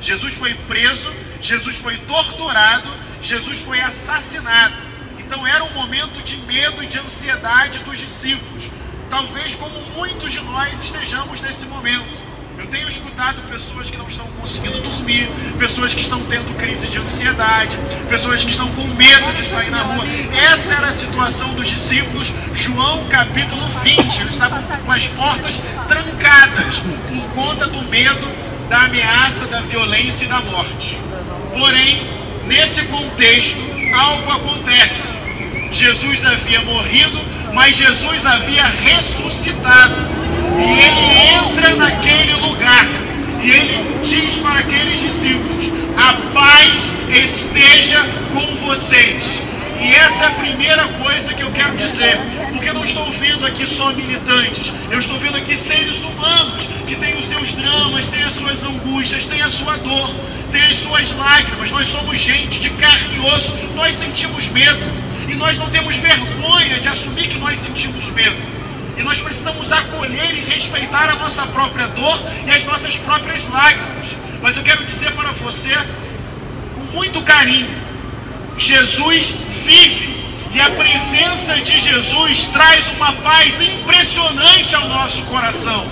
[0.00, 1.08] Jesus foi preso,
[1.40, 4.74] Jesus foi torturado Jesus foi assassinado.
[5.18, 8.70] Então era um momento de medo e de ansiedade dos discípulos.
[9.10, 12.26] Talvez como muitos de nós estejamos nesse momento.
[12.56, 15.28] Eu tenho escutado pessoas que não estão conseguindo dormir,
[15.58, 17.76] pessoas que estão tendo crise de ansiedade,
[18.08, 20.04] pessoas que estão com medo de sair na rua.
[20.52, 24.20] Essa era a situação dos discípulos, João capítulo 20.
[24.20, 26.78] Eles estavam com as portas trancadas
[27.08, 28.26] por conta do medo,
[28.70, 30.98] da ameaça, da violência e da morte.
[31.58, 32.02] Porém,
[32.46, 33.58] nesse contexto,
[33.94, 35.16] algo acontece.
[35.72, 37.18] Jesus havia morrido,
[37.54, 39.94] mas Jesus havia ressuscitado.
[40.58, 42.86] E ele entra naquele lugar
[43.42, 49.42] e ele diz para aqueles discípulos: A paz esteja com vocês.
[49.80, 52.18] E essa é a primeira coisa que eu quero dizer,
[52.50, 56.96] porque eu não estou vendo aqui só militantes, eu estou vendo aqui seres humanos que
[56.96, 60.14] têm os seus dramas, têm as suas angústias, têm a sua dor,
[60.50, 61.70] têm as suas lágrimas.
[61.70, 64.84] Nós somos gente de carne e osso, nós sentimos medo
[65.28, 68.56] e nós não temos vergonha de assumir que nós sentimos medo.
[68.96, 74.16] E nós precisamos acolher e respeitar a nossa própria dor e as nossas próprias lágrimas.
[74.40, 75.74] Mas eu quero dizer para você,
[76.74, 77.85] com muito carinho,
[78.56, 79.34] Jesus
[79.64, 80.16] vive.
[80.52, 85.86] E a presença de Jesus traz uma paz impressionante ao nosso coração.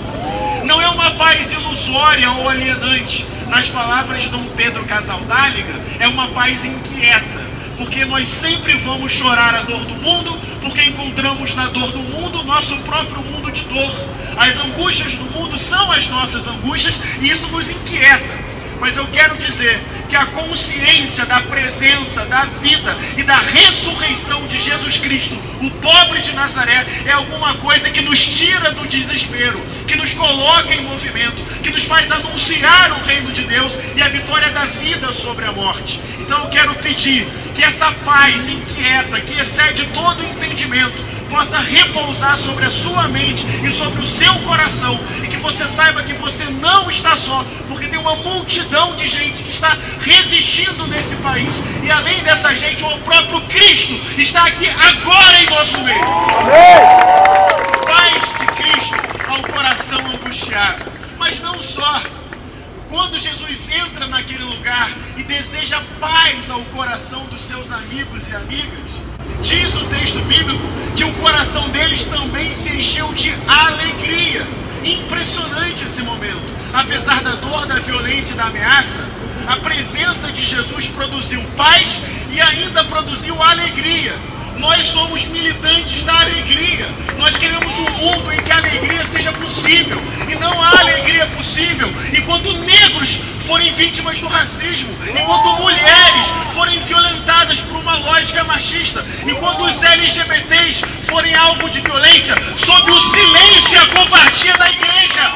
[0.63, 3.25] Não é uma paz ilusória ou alienante.
[3.47, 9.53] Nas palavras de Dom Pedro Casaldáliga, é uma paz inquieta porque nós sempre vamos chorar
[9.53, 13.63] a dor do mundo, porque encontramos na dor do mundo o nosso próprio mundo de
[13.63, 13.93] dor.
[14.37, 18.54] As angústias do mundo são as nossas angústias e isso nos inquieta.
[18.79, 24.59] Mas eu quero dizer que a consciência da presença, da vida e da ressurreição de
[24.59, 29.95] Jesus Cristo, o pobre de Nazaré, é alguma coisa que nos tira do desespero, que
[29.95, 34.49] nos coloca em movimento, que nos faz anunciar o reino de Deus e a vitória
[34.51, 35.99] da vida sobre a morte.
[36.19, 41.03] Então eu quero pedir que essa paz inquieta, que excede todo entendimento,
[41.35, 46.01] possa repousar sobre a sua mente e sobre o seu coração e que você saiba
[46.01, 51.13] que você não está só, porque tem uma multidão de gente que está resistindo nesse
[51.17, 56.05] país e além dessa gente, o próprio Cristo está aqui agora em nosso meio.
[57.85, 58.95] Paz de Cristo
[59.27, 62.01] ao coração angustiado, mas não só.
[62.87, 69.04] Quando Jesus entra naquele lugar e deseja paz ao coração dos seus amigos e amigas,
[69.41, 70.63] Diz o texto bíblico
[70.95, 74.45] que o coração deles também se encheu de alegria.
[74.83, 76.53] Impressionante esse momento.
[76.73, 79.05] Apesar da dor, da violência e da ameaça,
[79.47, 81.99] a presença de Jesus produziu paz
[82.31, 84.15] e ainda produziu alegria.
[84.57, 86.87] Nós somos militantes da alegria.
[87.17, 90.01] Nós queremos um mundo em que a alegria seja possível.
[90.29, 97.61] E não há alegria possível enquanto negros forem vítimas do racismo, enquanto mulheres forem violentadas
[97.61, 103.81] por uma lógica machista, enquanto os LGBTs forem alvo de violência sob o silêncio e
[103.81, 105.31] a covardia da igreja.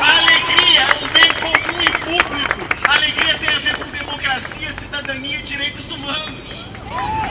[0.00, 2.60] A alegria é um bem comum e público.
[2.86, 6.53] A alegria tem a ver com democracia, cidadania e direitos humanos.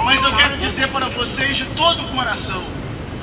[0.03, 2.63] Mas eu quero dizer para vocês de todo o coração: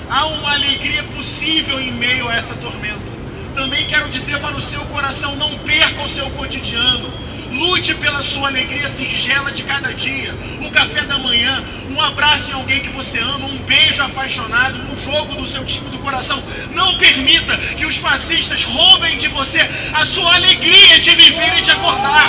[0.09, 3.11] há uma alegria possível em meio a essa tormenta.
[3.55, 7.11] Também quero dizer para o seu coração: não perca o seu cotidiano.
[7.51, 10.34] Lute pela sua alegria singela de cada dia.
[10.62, 14.96] O café da manhã, um abraço em alguém que você ama, um beijo apaixonado, um
[14.96, 16.40] jogo do seu time do coração.
[16.72, 19.61] Não permita que os fascistas roubem de você
[19.92, 22.28] a sua alegria de viver e de acordar.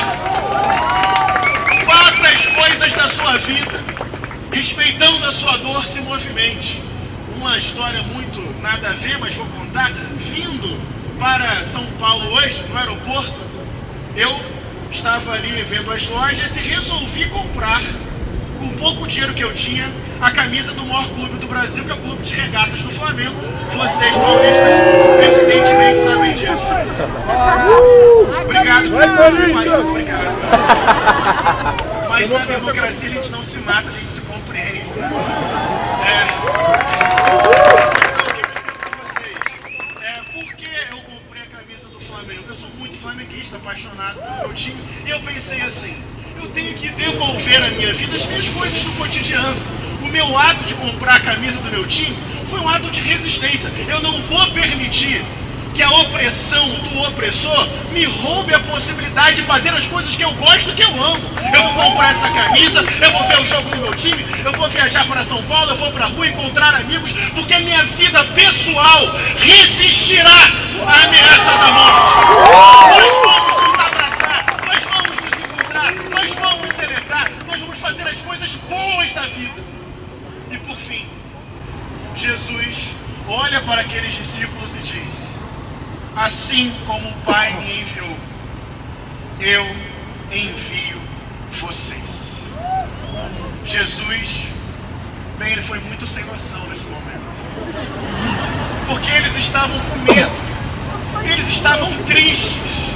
[1.85, 3.83] Faça as coisas da sua vida,
[4.51, 6.81] respeitando a sua dor, se movimente.
[7.37, 9.91] Uma história muito nada a ver, mas vou contar.
[9.91, 10.81] Vindo
[11.19, 13.39] para São Paulo hoje, no aeroporto,
[14.15, 14.60] eu
[14.91, 17.81] estava ali vendo as lojas e resolvi comprar,
[18.59, 19.89] com pouco dinheiro que eu tinha,
[20.19, 23.35] a camisa do maior clube do Brasil, que é o Clube de Regatas do Flamengo.
[23.71, 24.75] Vocês paulistas,
[25.25, 26.67] evidentemente, sabem disso.
[28.43, 30.35] Obrigado por ter obrigado.
[32.09, 34.91] Mas na democracia a gente não se mata, a gente se compreende.
[34.91, 35.09] Né?
[37.57, 37.60] É.
[43.55, 45.95] apaixonado pelo meu time, e eu pensei assim:
[46.41, 49.57] eu tenho que devolver à minha vida as minhas coisas do cotidiano.
[50.01, 52.17] O meu ato de comprar a camisa do meu time
[52.49, 53.71] foi um ato de resistência.
[53.87, 55.23] Eu não vou permitir
[55.73, 60.31] que a opressão do opressor me roube a possibilidade de fazer as coisas que eu
[60.33, 61.31] gosto, que eu amo.
[61.53, 64.69] Eu vou comprar essa camisa, eu vou ver o jogo do meu time, eu vou
[64.69, 69.15] viajar para São Paulo, eu vou para a rua encontrar amigos, porque minha vida pessoal
[69.37, 70.31] resistirá
[70.87, 72.11] à ameaça da morte.
[72.91, 78.21] Nós vamos nos abraçar, nós vamos nos encontrar, nós vamos celebrar, nós vamos fazer as
[78.21, 79.61] coisas boas da vida.
[80.51, 81.05] E por fim,
[82.15, 82.95] Jesus
[83.27, 85.40] olha para aqueles discípulos e diz:
[86.15, 88.17] assim como o Pai me enviou,
[89.39, 89.65] eu
[90.31, 91.01] envio
[91.51, 92.43] vocês.
[93.63, 94.47] Jesus,
[95.37, 97.21] bem, ele foi muito sem noção nesse momento.
[98.87, 100.31] Porque eles estavam com medo,
[101.23, 102.89] eles estavam tristes,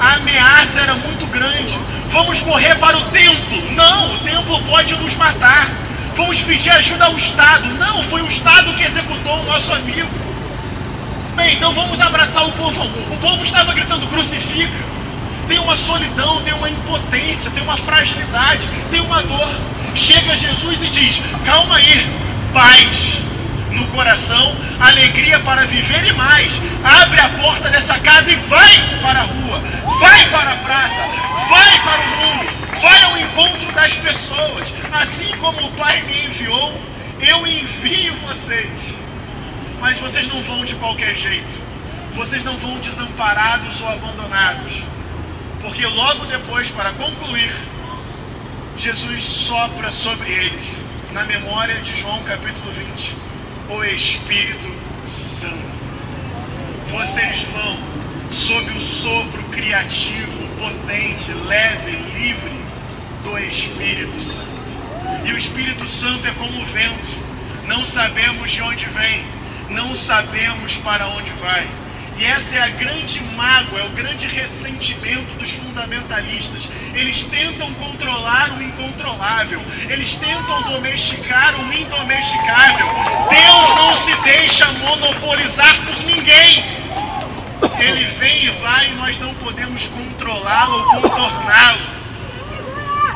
[0.00, 1.78] a ameaça era muito grande.
[2.08, 3.72] Vamos correr para o templo.
[3.72, 5.70] Não, o templo pode nos matar.
[6.14, 7.68] Vamos pedir ajuda ao Estado.
[7.74, 10.08] Não, foi o Estado que executou o nosso amigo.
[11.36, 12.82] Bem, então vamos abraçar o povo.
[12.82, 14.94] O povo estava gritando crucifica.
[15.48, 19.54] Tem uma solidão, tem uma impotência, tem uma fragilidade, tem uma dor.
[19.94, 22.06] Chega Jesus e diz: calma aí,
[22.52, 23.24] paz
[23.72, 26.60] no coração, alegria para viver e mais.
[27.02, 29.62] Abre a porta dessa casa e vai para a rua,
[29.98, 31.02] vai para a praça,
[31.48, 34.72] vai para o mundo, vai ao encontro das pessoas.
[34.92, 36.80] Assim como o Pai me enviou,
[37.20, 39.03] eu envio vocês.
[39.84, 41.60] Mas vocês não vão de qualquer jeito.
[42.12, 44.82] Vocês não vão desamparados ou abandonados.
[45.60, 47.52] Porque logo depois, para concluir,
[48.78, 50.64] Jesus sopra sobre eles,
[51.12, 53.14] na memória de João capítulo 20,
[53.68, 54.74] o Espírito
[55.04, 55.60] Santo.
[56.86, 57.78] Vocês vão
[58.30, 62.64] sob o sopro criativo, potente, leve, livre
[63.22, 64.48] do Espírito Santo.
[65.26, 67.18] E o Espírito Santo é como o vento.
[67.66, 69.33] Não sabemos de onde vem,
[69.74, 71.68] não sabemos para onde vai.
[72.16, 76.68] E essa é a grande mágoa, é o grande ressentimento dos fundamentalistas.
[76.94, 82.86] Eles tentam controlar o incontrolável, eles tentam domesticar o indomesticável.
[83.28, 86.64] Deus não se deixa monopolizar por ninguém.
[87.80, 91.94] Ele vem e vai e nós não podemos controlá-lo ou contorná-lo.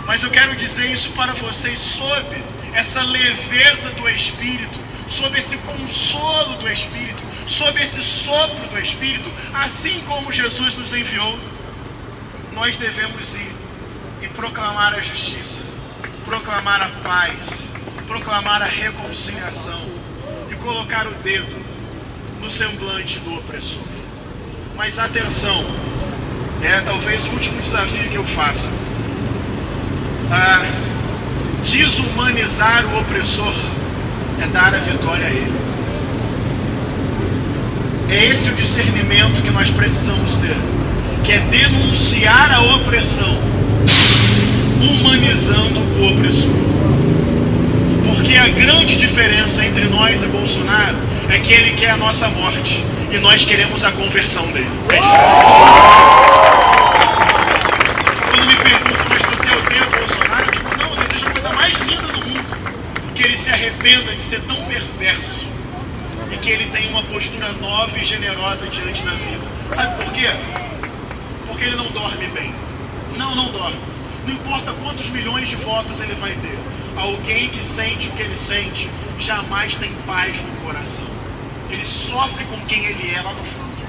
[0.07, 2.43] Mas eu quero dizer isso para vocês sob
[2.73, 10.01] essa leveza do Espírito, sob esse consolo do Espírito sob esse sopro do Espírito, assim
[10.07, 11.39] como Jesus nos enviou,
[12.53, 13.53] nós devemos ir
[14.21, 15.61] e proclamar a justiça,
[16.25, 17.65] proclamar a paz,
[18.07, 19.81] proclamar a reconciliação
[20.51, 21.57] e colocar o dedo
[22.41, 23.83] no semblante do opressor.
[24.77, 25.65] Mas atenção,
[26.63, 28.71] é talvez o último desafio que eu faça.
[30.31, 30.61] Ah,
[31.63, 33.55] desumanizar o opressor
[34.43, 35.55] é dar a vitória a ele.
[38.11, 40.57] É esse o discernimento que nós precisamos ter,
[41.25, 43.39] que é denunciar a opressão,
[44.81, 46.51] humanizando o opressor.
[48.07, 50.97] Porque a grande diferença entre nós e Bolsonaro
[51.29, 52.83] é que ele quer a nossa morte
[53.13, 54.69] e nós queremos a conversão dele.
[54.89, 56.19] É diferente.
[58.31, 60.47] Quando me perguntam, mas você odeia o Bolsonaro?
[60.47, 62.45] Eu digo, não, eu desejo a coisa mais linda do mundo.
[63.19, 65.49] Que ele se arrependa de ser tão perverso
[66.31, 69.45] e que ele tem uma postura nova e generosa diante da vida.
[69.73, 70.29] Sabe por quê?
[71.49, 72.55] Porque ele não dorme bem.
[73.17, 73.81] Não, não dorme.
[74.25, 76.57] Não importa quantos milhões de votos ele vai ter.
[76.97, 78.89] Alguém que sente o que ele sente
[79.19, 81.09] jamais tem paz no coração.
[81.71, 83.83] Ele sofre com quem ele é lá no fundo.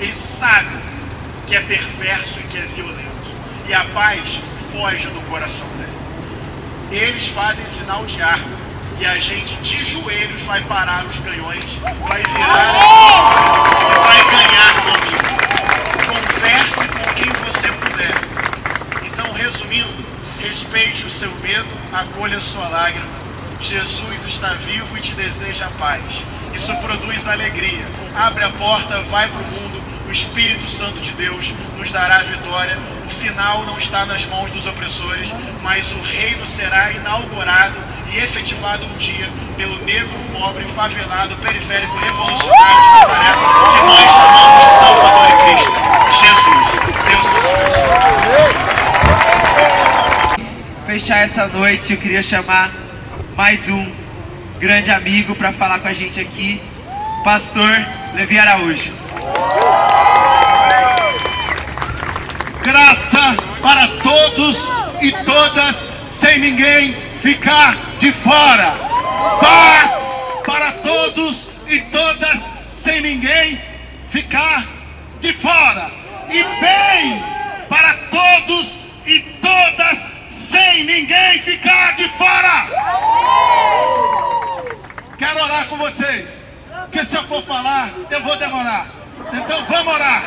[0.00, 0.74] Ele sabe
[1.46, 3.30] que é perverso e que é violento.
[3.68, 4.40] E a paz
[4.72, 7.04] foge do coração dele.
[7.04, 8.59] Eles fazem sinal de arma
[9.00, 12.74] e a gente de joelhos vai parar os canhões, vai virar
[13.88, 15.30] e vai ganhar comigo.
[16.06, 18.14] Converse com quem você puder.
[19.02, 20.04] Então, resumindo,
[20.38, 23.08] respeite o seu medo, acolha a sua lágrima.
[23.58, 26.02] Jesus está vivo e te deseja paz.
[26.52, 27.86] Isso produz alegria.
[28.14, 29.69] Abre a porta, vai para o mundo.
[30.10, 32.76] O Espírito Santo de Deus nos dará a vitória.
[33.06, 35.32] O final não está nas mãos dos opressores,
[35.62, 37.76] mas o reino será inaugurado
[38.12, 43.32] e efetivado um dia pelo negro, pobre, favelado, periférico, revolucionário de Nazaré,
[43.72, 45.70] que nós chamamos de Salvador e Cristo,
[46.10, 46.68] Jesus.
[47.08, 47.86] Deus nos abençoe.
[50.86, 52.72] Fechar essa noite, eu queria chamar
[53.36, 53.88] mais um
[54.58, 56.60] grande amigo para falar com a gente aqui,
[57.22, 57.86] Pastor
[58.16, 58.98] Levi Araújo.
[62.62, 64.68] Graça para todos
[65.00, 68.72] e todas, sem ninguém ficar de fora.
[69.40, 73.60] Paz para todos e todas, sem ninguém
[74.08, 74.64] ficar
[75.20, 75.90] de fora.
[76.28, 77.24] E bem
[77.68, 82.66] para todos e todas, sem ninguém ficar de fora.
[85.18, 86.46] Quero orar com vocês.
[86.82, 88.99] Porque se eu for falar, eu vou demorar.
[89.32, 90.22] Então vamos orar.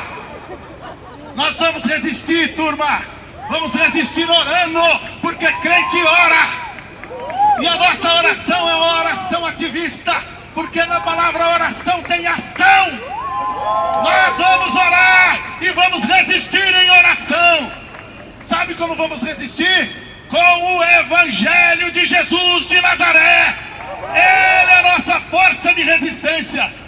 [1.35, 3.01] Nós vamos resistir, turma.
[3.49, 4.81] Vamos resistir orando,
[5.21, 7.61] porque crente ora.
[7.61, 10.15] E a nossa oração é uma oração ativista,
[10.53, 12.99] porque na palavra oração tem ação.
[14.03, 14.73] Nós vamos
[15.93, 17.71] Vamos resistir em oração.
[18.43, 19.91] Sabe como vamos resistir?
[20.27, 23.55] Com o Evangelho de Jesus de Nazaré.
[24.09, 26.82] Ele é a nossa força de resistência.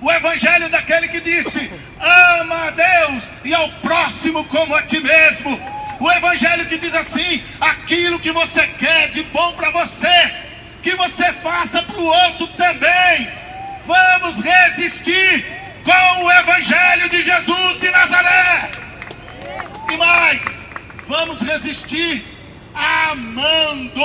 [0.00, 1.70] O Evangelho daquele que disse:
[2.00, 5.60] ama a Deus e ao próximo como a ti mesmo.
[5.98, 10.34] O Evangelho que diz assim: aquilo que você quer de bom para você,
[10.82, 13.28] que você faça para o outro também.
[13.84, 15.44] Vamos resistir
[15.82, 18.70] com o Evangelho de Jesus de Nazaré.
[19.90, 20.42] E mais,
[21.08, 22.24] vamos resistir
[22.74, 24.00] amando,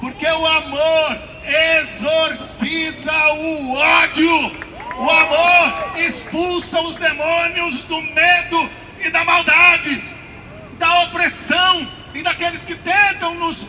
[0.00, 4.68] porque o amor exorciza o ódio.
[4.98, 10.02] O amor expulsa os demônios do medo e da maldade,
[10.78, 13.66] da opressão e daqueles que tentam nos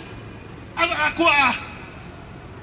[0.76, 1.56] acuar.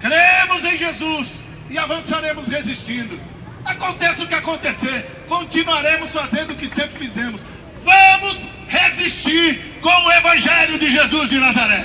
[0.01, 3.19] Cremos em Jesus e avançaremos resistindo.
[3.65, 7.45] Aconteça o que acontecer, continuaremos fazendo o que sempre fizemos.
[7.83, 11.85] Vamos resistir com o Evangelho de Jesus de Nazaré.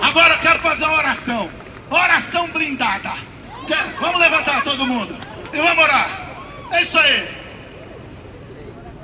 [0.00, 1.50] Agora eu quero fazer uma oração.
[1.90, 3.12] Oração blindada.
[4.00, 5.16] Vamos levantar todo mundo.
[5.52, 6.28] E vamos orar.
[6.70, 7.40] É isso aí.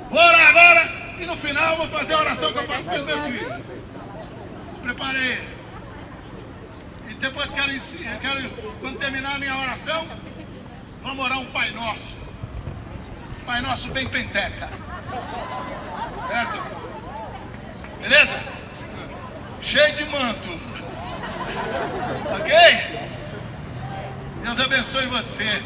[0.09, 3.25] Vou orar agora e no final vou fazer a oração que eu faço pelos meus
[3.25, 3.61] filhos.
[4.73, 5.57] Se prepare aí.
[7.09, 7.71] E depois quero,
[8.21, 10.07] quero, quando terminar a minha oração,
[11.03, 12.15] vamos orar um Pai Nosso.
[13.45, 14.69] Pai Nosso bem penteca.
[16.27, 16.61] Certo?
[18.01, 18.39] Beleza?
[19.61, 20.49] Cheio de manto.
[22.35, 22.55] Ok?
[24.43, 25.61] Deus abençoe você.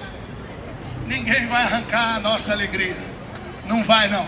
[1.07, 2.95] Ninguém vai arrancar a nossa alegria.
[3.65, 4.27] Não vai não.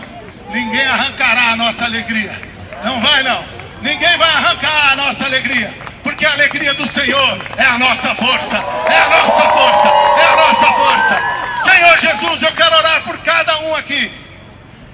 [0.50, 2.40] Ninguém arrancará a nossa alegria.
[2.84, 3.42] Não vai não.
[3.82, 5.72] Ninguém vai arrancar a nossa alegria.
[6.02, 8.56] Porque a alegria do Senhor é a nossa força.
[8.56, 9.88] É a nossa força.
[10.18, 11.70] É a nossa força.
[11.70, 14.10] Senhor Jesus, eu quero orar por cada um aqui.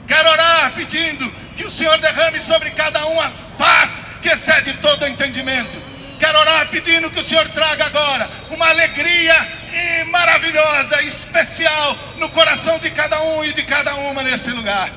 [0.06, 5.06] Quero orar pedindo que o Senhor derrame sobre cada um a paz que excede todo
[5.06, 5.79] entendimento.
[6.20, 9.34] Quero orar pedindo que o Senhor traga agora uma alegria
[9.72, 14.90] e maravilhosa, especial no coração de cada um e de cada uma nesse lugar.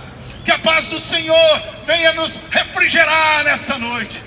[0.43, 4.21] Que a paz do Senhor venha nos refrigerar nessa noite.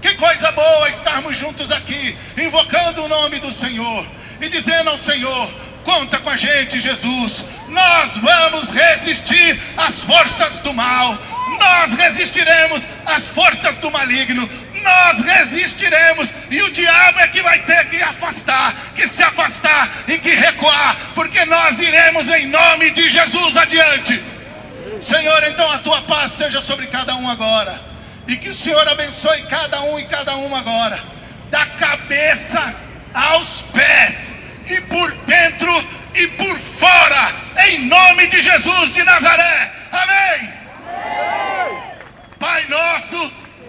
[0.00, 4.04] Que coisa boa estarmos juntos aqui, invocando o nome do Senhor
[4.40, 5.48] e dizendo ao Senhor:
[5.84, 7.44] Conta com a gente, Jesus.
[7.68, 11.16] Nós vamos resistir às forças do mal.
[11.58, 14.48] Nós resistiremos às forças do maligno.
[14.82, 16.34] Nós resistiremos.
[16.50, 20.96] E o diabo é que vai ter que afastar, que se afastar e que recuar,
[21.14, 24.22] porque nós iremos em nome de Jesus adiante.
[25.00, 27.80] Senhor, então a tua paz seja sobre cada um agora.
[28.26, 31.02] E que o Senhor abençoe cada um e cada uma agora.
[31.50, 32.74] Da cabeça
[33.12, 34.34] aos pés
[34.66, 35.84] e por dentro
[36.14, 37.32] e por fora,
[37.66, 39.72] em nome de Jesus de Nazaré.
[39.90, 40.52] Amém.
[42.38, 43.32] Pai nosso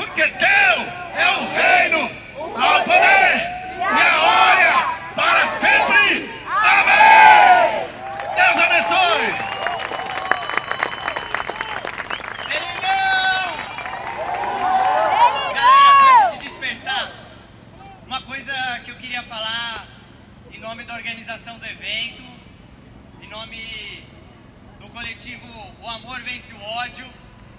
[0.00, 0.74] porque teu
[1.14, 2.10] é o reino,
[2.56, 3.32] ao poder
[3.76, 4.74] e a glória
[5.14, 6.30] para sempre.
[6.48, 7.86] Amém.
[8.34, 9.28] Deus abençoe.
[15.54, 17.12] Galera, antes de dispersar,
[18.06, 19.86] uma coisa que eu queria falar
[20.50, 22.22] em nome da organização do evento,
[23.20, 24.02] em nome
[24.80, 25.46] do coletivo
[25.82, 27.06] O Amor Vence o Ódio,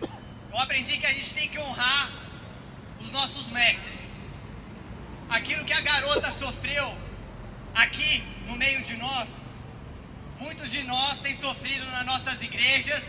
[0.01, 2.30] eu aprendi que a gente tem que honrar
[3.01, 4.19] os nossos mestres.
[5.29, 6.95] Aquilo que a garota sofreu
[7.73, 9.29] aqui no meio de nós,
[10.39, 13.03] muitos de nós têm sofrido nas nossas igrejas,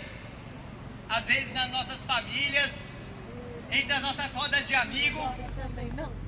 [1.09, 2.71] às vezes nas nossas famílias,
[3.71, 5.21] entre as nossas rodas de amigo.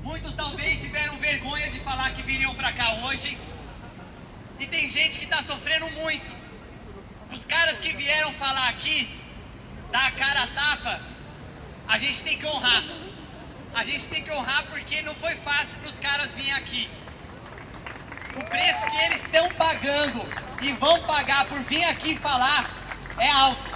[0.02, 3.38] Muitos talvez tiveram vergonha de falar que viriam para cá hoje.
[4.58, 6.44] E tem gente que está sofrendo muito.
[7.32, 9.20] Os caras que vieram falar aqui,
[9.90, 11.00] dar a cara a tapa,
[11.88, 13.03] a gente tem que honrar.
[13.74, 16.88] A gente tem que honrar porque não foi fácil para os caras virem aqui.
[18.36, 20.24] O preço que eles estão pagando
[20.62, 22.70] e vão pagar por vir aqui falar
[23.18, 23.74] é alto.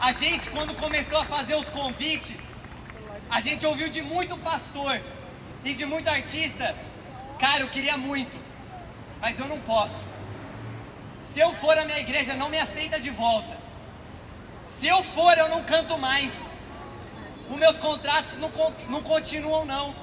[0.00, 2.36] A gente, quando começou a fazer os convites,
[3.28, 5.00] a gente ouviu de muito pastor
[5.64, 6.74] e de muito artista,
[7.40, 8.36] cara, eu queria muito,
[9.20, 9.94] mas eu não posso.
[11.34, 13.58] Se eu for a minha igreja, não me aceita de volta.
[14.80, 16.49] Se eu for, eu não canto mais.
[17.50, 18.50] Os meus contratos não,
[18.88, 19.94] não continuam, não.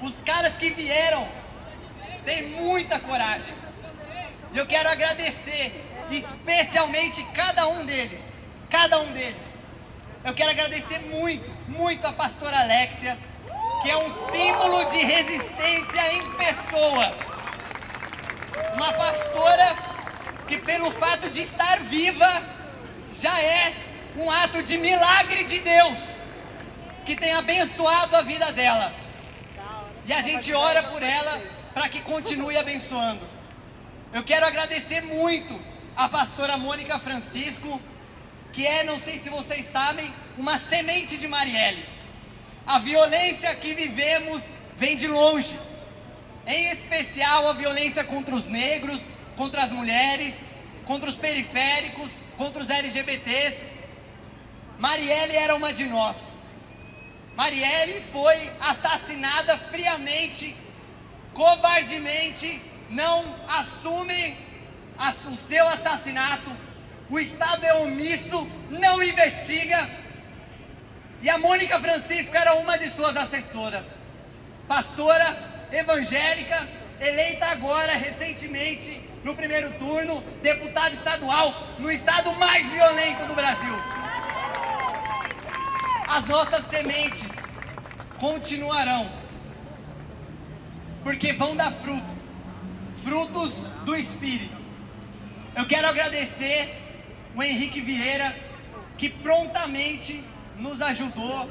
[0.00, 1.26] Os caras que vieram
[2.24, 3.52] têm muita coragem.
[4.52, 8.22] E eu quero agradecer, especialmente cada um deles.
[8.70, 9.54] Cada um deles.
[10.24, 13.18] Eu quero agradecer muito, muito a pastora Alexia,
[13.82, 17.12] que é um símbolo de resistência em pessoa.
[18.74, 19.76] Uma pastora
[20.46, 22.42] que, pelo fato de estar viva,
[23.20, 23.74] já é
[24.16, 26.13] um ato de milagre de Deus,
[27.04, 28.92] que tem abençoado a vida dela.
[30.06, 31.40] E a gente ora por ela
[31.72, 33.20] para que continue abençoando.
[34.12, 35.58] Eu quero agradecer muito
[35.96, 37.80] a pastora Mônica Francisco,
[38.52, 41.84] que é, não sei se vocês sabem, uma semente de Marielle.
[42.66, 44.42] A violência que vivemos
[44.76, 45.58] vem de longe.
[46.46, 49.00] Em especial a violência contra os negros,
[49.36, 50.34] contra as mulheres,
[50.86, 53.72] contra os periféricos, contra os LGBTs.
[54.78, 56.33] Marielle era uma de nós.
[57.36, 60.54] Marielle foi assassinada friamente,
[61.32, 64.36] covardemente, não assume
[65.26, 66.50] o seu assassinato.
[67.10, 69.88] O Estado é omisso, não investiga.
[71.20, 73.86] E a Mônica Francisco era uma de suas assessoras.
[74.68, 75.36] Pastora
[75.72, 76.68] evangélica,
[77.00, 84.03] eleita agora recentemente no primeiro turno, deputada estadual no estado mais violento do Brasil.
[86.06, 87.28] As nossas sementes
[88.18, 89.10] continuarão,
[91.02, 92.14] porque vão dar fruto
[93.04, 93.52] frutos
[93.84, 94.56] do Espírito.
[95.54, 96.74] Eu quero agradecer
[97.36, 98.34] o Henrique Vieira,
[98.96, 100.24] que prontamente
[100.56, 101.50] nos ajudou,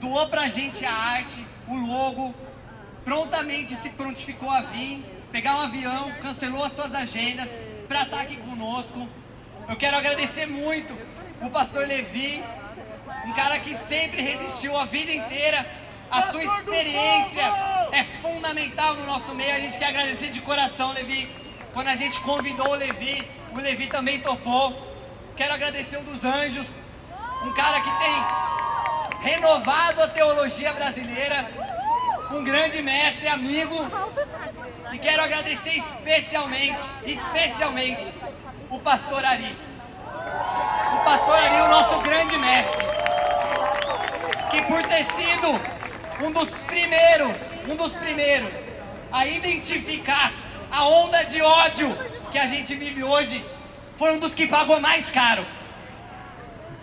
[0.00, 2.34] doou pra gente a arte, o logo,
[3.04, 7.48] prontamente se prontificou a vir, pegar um avião, cancelou as suas agendas
[7.86, 9.08] para estar aqui conosco.
[9.68, 10.92] Eu quero agradecer muito
[11.40, 12.42] o pastor Levi,
[13.24, 15.64] um cara que sempre resistiu a vida inteira.
[16.10, 17.42] A sua experiência
[17.90, 19.54] é fundamental no nosso meio.
[19.54, 21.28] A gente quer agradecer de coração, Levi.
[21.72, 24.94] Quando a gente convidou o Levi, o Levi também topou.
[25.36, 26.68] Quero agradecer um dos anjos,
[27.42, 31.50] um cara que tem renovado a teologia brasileira,
[32.30, 33.74] um grande mestre, amigo.
[34.92, 38.04] E quero agradecer especialmente, especialmente,
[38.70, 39.56] o pastor Ari.
[40.92, 43.03] O pastor Ari, o nosso grande mestre.
[44.54, 45.60] Que por ter sido
[46.24, 47.34] um dos primeiros,
[47.68, 48.52] um dos primeiros
[49.10, 50.32] a identificar
[50.70, 51.92] a onda de ódio
[52.30, 53.44] que a gente vive hoje,
[53.96, 55.44] foi um dos que pagou mais caro.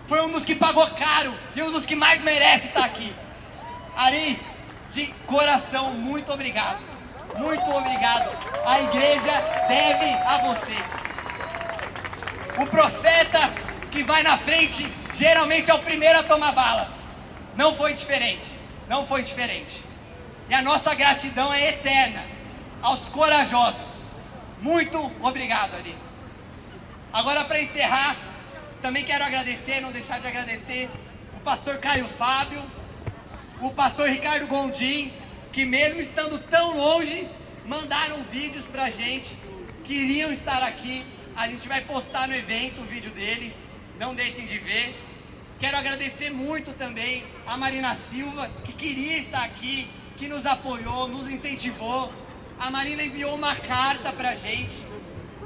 [0.06, 3.14] Foi um dos que pagou caro e um dos que mais merece estar aqui.
[3.96, 4.38] Ari,
[4.90, 6.78] de coração, muito obrigado.
[7.38, 8.38] Muito obrigado.
[8.66, 9.32] A igreja
[9.66, 10.76] deve a você.
[12.62, 13.50] O profeta
[13.90, 17.01] que vai na frente geralmente é o primeiro a tomar bala.
[17.56, 18.46] Não foi diferente.
[18.88, 19.82] Não foi diferente.
[20.48, 22.24] E a nossa gratidão é eterna
[22.82, 23.80] aos corajosos.
[24.60, 25.94] Muito obrigado, Ari.
[27.12, 28.16] Agora, para encerrar,
[28.80, 30.90] também quero agradecer, não deixar de agradecer,
[31.36, 32.62] o pastor Caio Fábio,
[33.60, 35.12] o pastor Ricardo Gondim,
[35.52, 37.28] que mesmo estando tão longe,
[37.66, 39.36] mandaram vídeos pra gente,
[39.84, 41.04] queriam estar aqui.
[41.36, 43.66] A gente vai postar no evento o vídeo deles,
[43.98, 45.00] não deixem de ver.
[45.62, 51.30] Quero agradecer muito também a Marina Silva, que queria estar aqui, que nos apoiou, nos
[51.30, 52.12] incentivou.
[52.58, 54.82] A Marina enviou uma carta pra gente.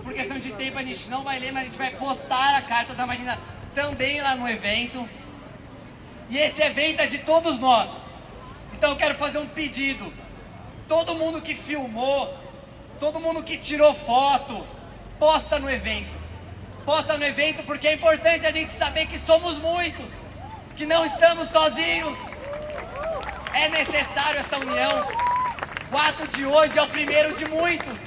[0.03, 2.63] Por questão de tempo a gente não vai ler, mas a gente vai postar a
[2.63, 3.39] carta da Marina
[3.75, 5.07] também lá no evento.
[6.31, 7.91] E esse evento é de todos nós.
[8.73, 10.11] Então eu quero fazer um pedido.
[10.89, 12.35] Todo mundo que filmou,
[12.99, 14.67] todo mundo que tirou foto,
[15.19, 16.26] posta no evento.
[16.87, 20.07] Posta no evento porque é importante a gente saber que somos muitos,
[20.77, 22.17] que não estamos sozinhos.
[23.53, 25.05] É necessário essa união.
[25.93, 27.99] O ato de hoje é o primeiro de muitos.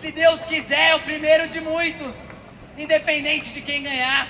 [0.00, 2.14] Se Deus quiser, é o primeiro de muitos.
[2.78, 4.26] Independente de quem ganhar,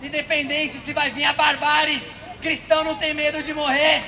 [0.00, 2.00] independente se vai vir a barbárie,
[2.40, 4.00] cristão não tem medo de morrer.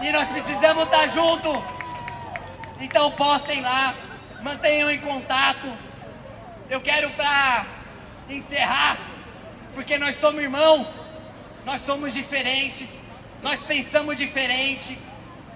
[0.00, 1.62] E nós precisamos estar junto.
[2.80, 3.94] Então postem lá,
[4.42, 5.70] mantenham em contato.
[6.70, 7.73] Eu quero para
[8.28, 8.98] encerrar,
[9.74, 10.86] porque nós somos irmãos,
[11.64, 12.90] nós somos diferentes,
[13.42, 14.98] nós pensamos diferente.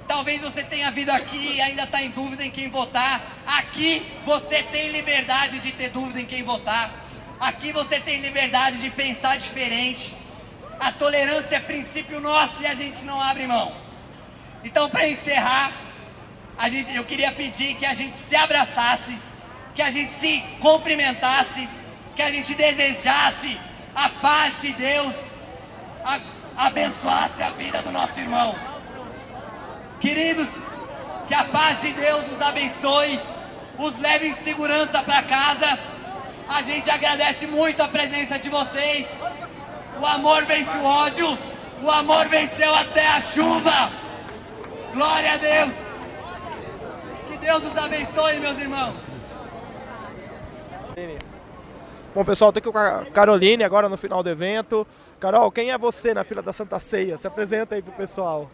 [0.07, 3.21] Talvez você tenha vindo aqui e ainda está em dúvida em quem votar.
[3.47, 6.91] Aqui você tem liberdade de ter dúvida em quem votar.
[7.39, 10.15] Aqui você tem liberdade de pensar diferente.
[10.81, 13.75] A tolerância é princípio nosso e a gente não abre mão.
[14.65, 15.73] Então, para encerrar,
[16.71, 19.17] gente, eu queria pedir que a gente se abraçasse,
[19.75, 21.69] que a gente se cumprimentasse,
[22.19, 23.57] que a gente desejasse
[23.95, 25.15] a paz de Deus
[26.05, 26.19] a,
[26.67, 28.57] abençoasse a vida do nosso irmão.
[30.01, 30.49] Queridos,
[31.29, 33.21] que a paz de Deus nos abençoe,
[33.79, 35.79] os leve em segurança para casa.
[36.49, 39.07] A gente agradece muito a presença de vocês.
[40.01, 41.39] O amor vence o ódio,
[41.81, 43.93] o amor venceu até a chuva.
[44.93, 45.75] Glória a Deus.
[47.31, 48.97] Que Deus nos abençoe, meus irmãos.
[52.19, 54.85] Bom, pessoal, tô aqui com a Caroline agora no final do evento.
[55.21, 57.17] Carol, quem é você na fila da Santa Ceia?
[57.17, 58.51] Se apresenta aí pro pessoal.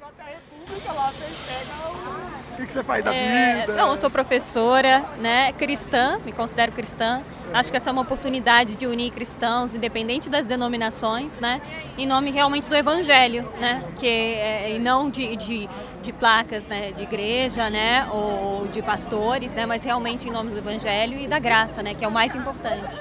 [2.53, 3.73] O que, que você faz da É, vida?
[3.73, 7.23] Não, eu sou professora, né, cristã, me considero cristã.
[7.55, 11.62] Acho que essa é uma oportunidade de unir cristãos, independente das denominações, né,
[11.97, 15.70] em nome realmente do Evangelho, né, que é, e não de, de,
[16.05, 20.59] de placas, né, de igreja, né, ou de pastores, né, mas realmente em nome do
[20.59, 22.94] Evangelho e da graça, né, que é o mais importante.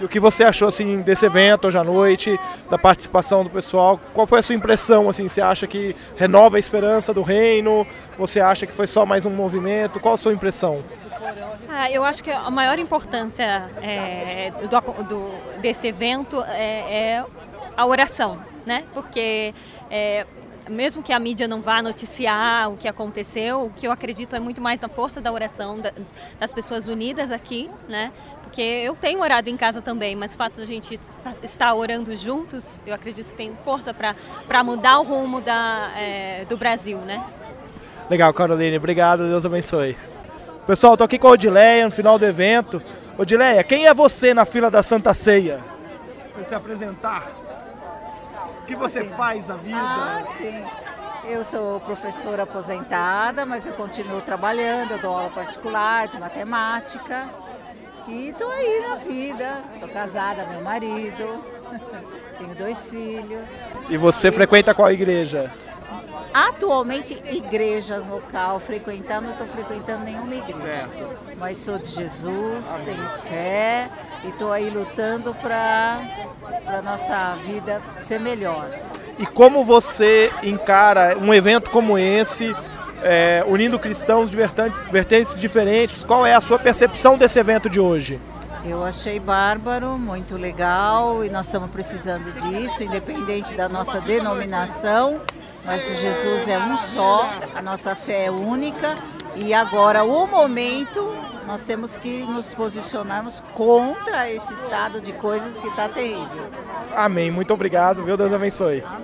[0.00, 2.38] E o que você achou assim desse evento hoje à noite,
[2.70, 3.98] da participação do pessoal?
[4.12, 5.08] Qual foi a sua impressão?
[5.08, 7.86] Assim, você acha que renova a esperança do reino?
[8.18, 9.98] Você acha que foi só mais um movimento?
[10.00, 10.82] Qual a sua impressão?
[11.68, 17.24] Ah, eu acho que a maior importância é, do, do- desse evento é, é
[17.76, 18.84] a oração, né?
[18.92, 19.54] Porque
[19.90, 20.26] é,
[20.70, 24.40] mesmo que a mídia não vá noticiar o que aconteceu, o que eu acredito é
[24.40, 25.92] muito mais na força da oração da-
[26.38, 28.12] das pessoas unidas aqui, né?
[28.44, 30.98] Porque eu tenho orado em casa também, mas o fato de a gente
[31.42, 36.56] estar- orando juntos, eu acredito que tem força para mudar o rumo da, é, do
[36.56, 37.22] Brasil, né?
[38.08, 39.96] Legal, Caroline, obrigado, Deus abençoe.
[40.66, 42.82] Pessoal, tô aqui com a Odileia no final do evento.
[43.18, 45.60] Odileia, quem é você na fila da Santa Ceia?
[46.32, 47.30] Você se apresentar.
[48.70, 49.76] O que você faz na vida?
[49.76, 50.64] Ah, sim.
[51.24, 57.28] Eu sou professora aposentada, mas eu continuo trabalhando, eu dou aula particular de matemática.
[58.06, 59.62] E estou aí na vida.
[59.76, 61.44] Sou casada, meu marido,
[62.38, 63.74] tenho dois filhos.
[63.88, 65.52] E você frequenta qual igreja?
[66.32, 70.62] Atualmente, igrejas local, frequentando, não estou frequentando nenhuma igreja.
[70.62, 71.18] Certo.
[71.36, 73.90] Mas sou de Jesus, tenho fé
[74.24, 76.00] e estou aí lutando para
[76.66, 78.68] a nossa vida ser melhor.
[79.18, 82.54] E como você encara um evento como esse,
[83.02, 86.04] é, unindo cristãos de vertentes, vertentes diferentes?
[86.04, 88.20] Qual é a sua percepção desse evento de hoje?
[88.64, 95.20] Eu achei bárbaro, muito legal e nós estamos precisando disso, independente da nossa denominação.
[95.64, 98.98] Mas Jesus é um só, a nossa fé é única
[99.34, 101.14] e agora o momento
[101.50, 106.48] nós temos que nos posicionarmos contra esse estado de coisas que está terrível.
[106.94, 107.28] Amém.
[107.28, 108.04] Muito obrigado.
[108.04, 108.84] Meu Deus abençoe.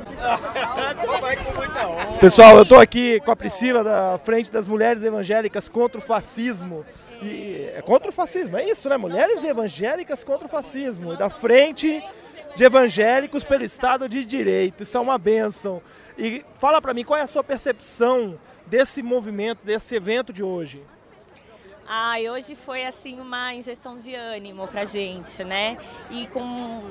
[2.21, 6.87] Pessoal, eu estou aqui com a Priscila da Frente das Mulheres Evangélicas contra o Fascismo.
[7.21, 8.97] E é contra o fascismo, é isso, né?
[8.97, 11.15] Mulheres evangélicas contra o fascismo.
[11.15, 12.01] E da Frente
[12.55, 14.85] de Evangélicos pelo Estado de Direito.
[14.85, 15.83] Isso é uma bênção.
[16.17, 20.81] E fala para mim, qual é a sua percepção desse movimento, desse evento de hoje?
[21.89, 25.77] Ah, e hoje foi assim uma injeção de ânimo pra gente, né?
[26.11, 26.83] E com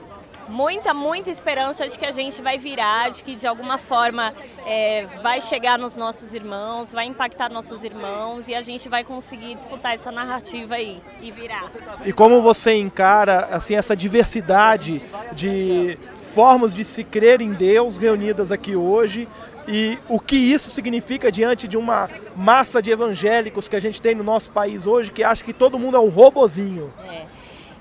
[0.47, 4.33] muita, muita esperança de que a gente vai virar, de que de alguma forma
[4.65, 9.55] é, vai chegar nos nossos irmãos, vai impactar nossos irmãos e a gente vai conseguir
[9.55, 11.69] disputar essa narrativa aí e virar.
[12.05, 15.01] E como você encara assim essa diversidade
[15.33, 15.97] de
[16.33, 19.27] formas de se crer em Deus reunidas aqui hoje
[19.67, 24.13] e o que isso significa diante de uma massa de evangélicos que a gente tem
[24.13, 26.93] no nosso país hoje que acha que todo mundo é um robozinho.
[27.07, 27.25] É.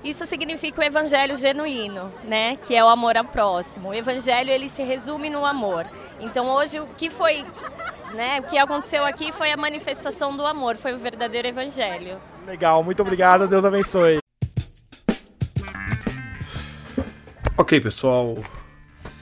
[0.03, 2.57] Isso significa o evangelho genuíno, né?
[2.57, 3.89] Que é o amor ao próximo.
[3.89, 5.87] O evangelho ele se resume no amor.
[6.19, 7.43] Então hoje o que foi,
[8.13, 8.39] né?
[8.39, 12.19] O que aconteceu aqui foi a manifestação do amor, foi o verdadeiro evangelho.
[12.45, 14.19] Legal, muito obrigado, Deus abençoe.
[17.57, 18.37] Ok, pessoal,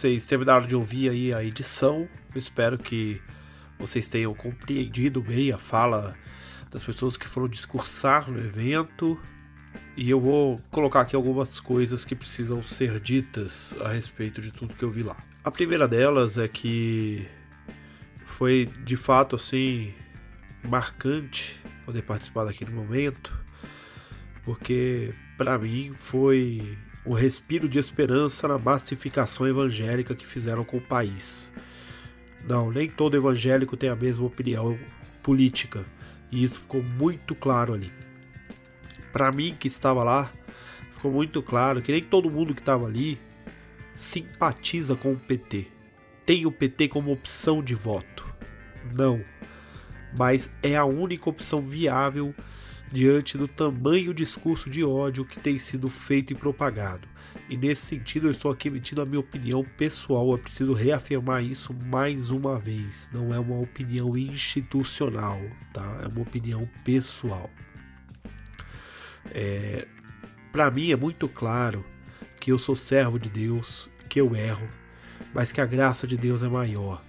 [0.03, 2.09] vocês terminaram de ouvir aí a edição.
[2.35, 3.21] Eu espero que
[3.79, 6.13] vocês tenham compreendido bem a fala
[6.69, 9.17] das pessoas que foram discursar no evento.
[9.95, 14.73] E eu vou colocar aqui algumas coisas que precisam ser ditas a respeito de tudo
[14.73, 15.15] que eu vi lá.
[15.41, 17.25] A primeira delas é que
[18.25, 19.93] foi de fato assim
[20.65, 23.33] marcante poder participar daquele momento,
[24.43, 30.81] porque para mim foi um respiro de esperança na massificação evangélica que fizeram com o
[30.81, 31.49] país.
[32.47, 34.77] Não, nem todo evangélico tem a mesma opinião
[35.21, 35.85] política,
[36.31, 37.91] e isso ficou muito claro ali.
[39.11, 40.31] Para mim que estava lá,
[40.95, 43.17] ficou muito claro que nem todo mundo que estava ali
[43.95, 45.67] simpatiza com o PT.
[46.25, 48.25] Tem o PT como opção de voto.
[48.93, 49.21] Não.
[50.17, 52.33] Mas é a única opção viável
[52.93, 57.07] diante do tamanho discurso de ódio que tem sido feito e propagado.
[57.49, 60.31] E nesse sentido, eu estou aqui emitindo a minha opinião pessoal.
[60.31, 63.09] Eu preciso reafirmar isso mais uma vez.
[63.11, 65.41] Não é uma opinião institucional,
[65.73, 66.01] tá?
[66.03, 67.49] É uma opinião pessoal.
[69.31, 69.87] É,
[70.51, 71.83] Para mim é muito claro
[72.39, 74.67] que eu sou servo de Deus, que eu erro,
[75.33, 77.01] mas que a graça de Deus é maior.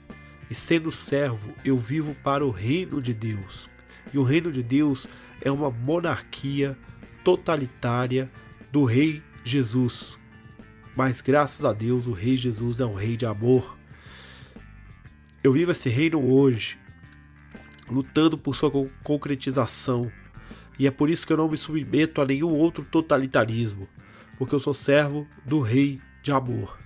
[0.51, 3.69] E sendo servo, eu vivo para o reino de Deus.
[4.12, 5.06] E o reino de Deus
[5.44, 6.76] é uma monarquia
[7.22, 8.30] totalitária
[8.72, 10.18] do Rei Jesus.
[10.96, 13.76] Mas graças a Deus, o Rei Jesus é um rei de amor.
[15.42, 16.78] Eu vivo esse reino hoje,
[17.90, 18.70] lutando por sua
[19.02, 20.10] concretização.
[20.78, 23.86] E é por isso que eu não me submeto a nenhum outro totalitarismo,
[24.38, 26.78] porque eu sou servo do Rei de amor.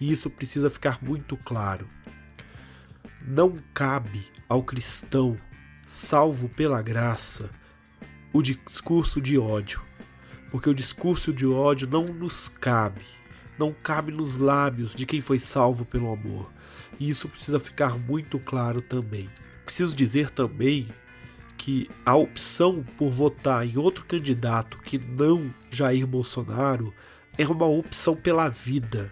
[0.00, 1.88] E isso precisa ficar muito claro.
[3.26, 5.36] Não cabe ao cristão,
[5.86, 7.50] salvo pela graça,
[8.36, 9.80] o discurso de ódio,
[10.50, 13.00] porque o discurso de ódio não nos cabe,
[13.58, 16.52] não cabe nos lábios de quem foi salvo pelo amor.
[17.00, 19.30] E isso precisa ficar muito claro também.
[19.64, 20.86] Preciso dizer também
[21.56, 26.92] que a opção por votar em outro candidato que não Jair Bolsonaro
[27.38, 29.10] é uma opção pela vida.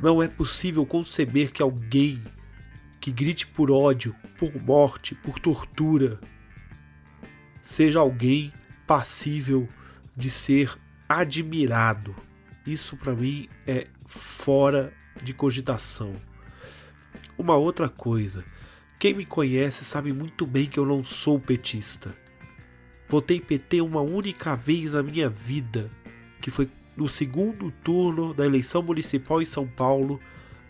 [0.00, 2.22] Não é possível conceber que alguém
[3.00, 6.20] que grite por ódio, por morte, por tortura,
[7.62, 8.52] seja alguém
[8.86, 9.68] passível
[10.16, 10.76] de ser
[11.08, 12.14] admirado.
[12.66, 16.14] Isso para mim é fora de cogitação.
[17.36, 18.44] Uma outra coisa,
[18.98, 22.14] quem me conhece sabe muito bem que eu não sou petista.
[23.08, 25.90] Votei PT uma única vez na minha vida,
[26.40, 30.20] que foi no segundo turno da eleição municipal em São Paulo,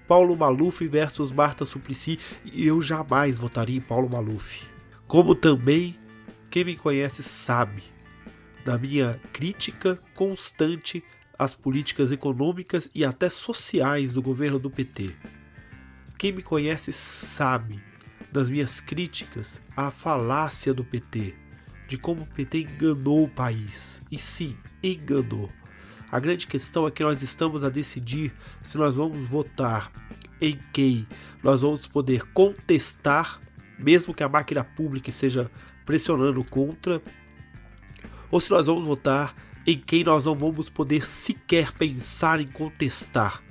[0.09, 4.63] Paulo Maluf versus Marta Suplicy, e eu jamais votaria em Paulo Maluf.
[5.07, 5.95] Como também
[6.53, 7.83] quem me conhece sabe
[8.63, 11.03] da minha crítica constante
[11.39, 15.13] às políticas econômicas e até sociais do governo do PT.
[16.19, 17.83] Quem me conhece sabe
[18.31, 21.35] das minhas críticas à falácia do PT,
[21.89, 24.03] de como o PT enganou o país.
[24.13, 25.51] E sim, enganou.
[26.11, 28.31] A grande questão é que nós estamos a decidir
[28.63, 29.91] se nós vamos votar
[30.39, 31.07] em quem
[31.43, 33.41] nós vamos poder contestar,
[33.79, 35.51] mesmo que a máquina pública esteja
[35.93, 37.03] pressionando contra,
[38.31, 39.37] ou se nós vamos votar
[39.67, 43.43] em quem nós não vamos poder sequer pensar em contestar,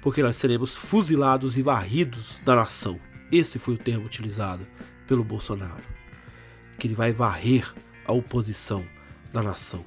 [0.00, 2.98] porque nós seremos fuzilados e varridos da nação.
[3.30, 4.66] Esse foi o termo utilizado
[5.06, 5.82] pelo Bolsonaro,
[6.78, 7.70] que ele vai varrer
[8.06, 8.82] a oposição
[9.30, 9.84] da nação.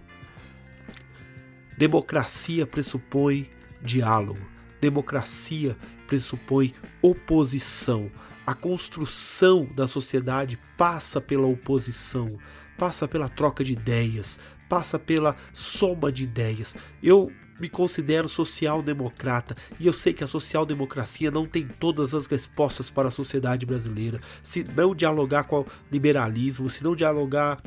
[1.75, 3.49] Democracia pressupõe
[3.81, 4.45] diálogo.
[4.79, 5.75] Democracia
[6.05, 6.71] pressupõe
[7.01, 8.11] oposição.
[8.45, 12.37] A construção da sociedade passa pela oposição,
[12.77, 16.75] passa pela troca de ideias, passa pela soma de ideias.
[17.01, 22.89] Eu me considero social-democrata e eu sei que a social-democracia não tem todas as respostas
[22.89, 24.21] para a sociedade brasileira.
[24.41, 27.61] Se não dialogar com o liberalismo, se não dialogar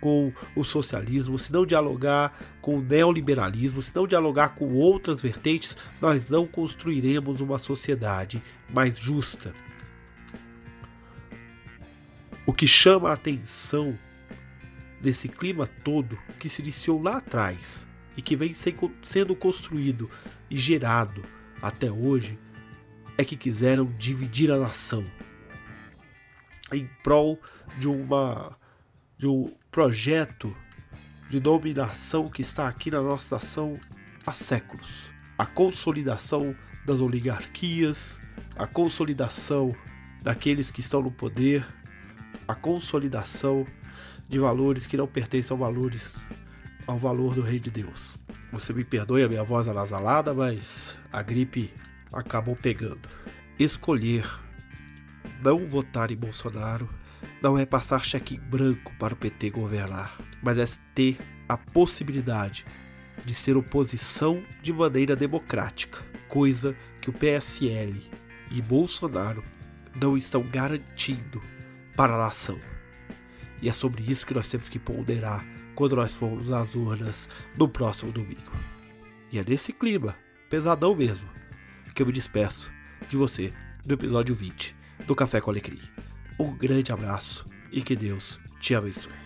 [0.00, 5.76] com o socialismo, se não dialogar com o neoliberalismo, se não dialogar com outras vertentes,
[6.00, 9.54] nós não construiremos uma sociedade mais justa.
[12.46, 13.98] O que chama a atenção
[15.00, 17.84] desse clima todo que se iniciou lá atrás
[18.16, 20.08] e que vem sendo construído
[20.48, 21.24] e gerado
[21.60, 22.38] até hoje
[23.18, 25.04] é que quiseram dividir a nação
[26.72, 27.40] em prol
[27.78, 28.56] de uma
[29.18, 30.54] de um projeto
[31.28, 33.80] de dominação que está aqui na nossa nação
[34.24, 35.10] há séculos.
[35.36, 36.54] A consolidação
[36.84, 38.20] das oligarquias,
[38.56, 39.74] a consolidação
[40.22, 41.66] daqueles que estão no poder,
[42.46, 43.66] a consolidação
[44.28, 46.28] de valores que não pertencem aos valores
[46.86, 48.16] ao valor do Rei de Deus.
[48.52, 51.72] Você me perdoe a minha voz anasalada, mas a gripe
[52.12, 53.08] acabou pegando.
[53.58, 54.28] Escolher
[55.42, 56.88] não votar em Bolsonaro
[57.42, 60.64] não é passar cheque branco para o PT governar, mas é
[60.94, 61.18] ter
[61.48, 62.64] a possibilidade
[63.24, 65.98] de ser oposição de maneira democrática,
[66.28, 68.00] coisa que o PSL
[68.50, 69.42] e Bolsonaro
[70.00, 71.42] não estão garantindo
[71.96, 72.58] para a nação.
[73.60, 75.44] E é sobre isso que nós temos que ponderar
[75.74, 78.52] quando nós formos às urnas no próximo domingo.
[79.32, 80.16] E é nesse clima,
[80.48, 81.28] pesadão mesmo,
[81.94, 82.70] que eu me despeço
[83.08, 83.52] de você
[83.84, 85.80] no episódio 20 do Café com Alecrim.
[86.38, 89.25] Um grande abraço e que Deus te abençoe.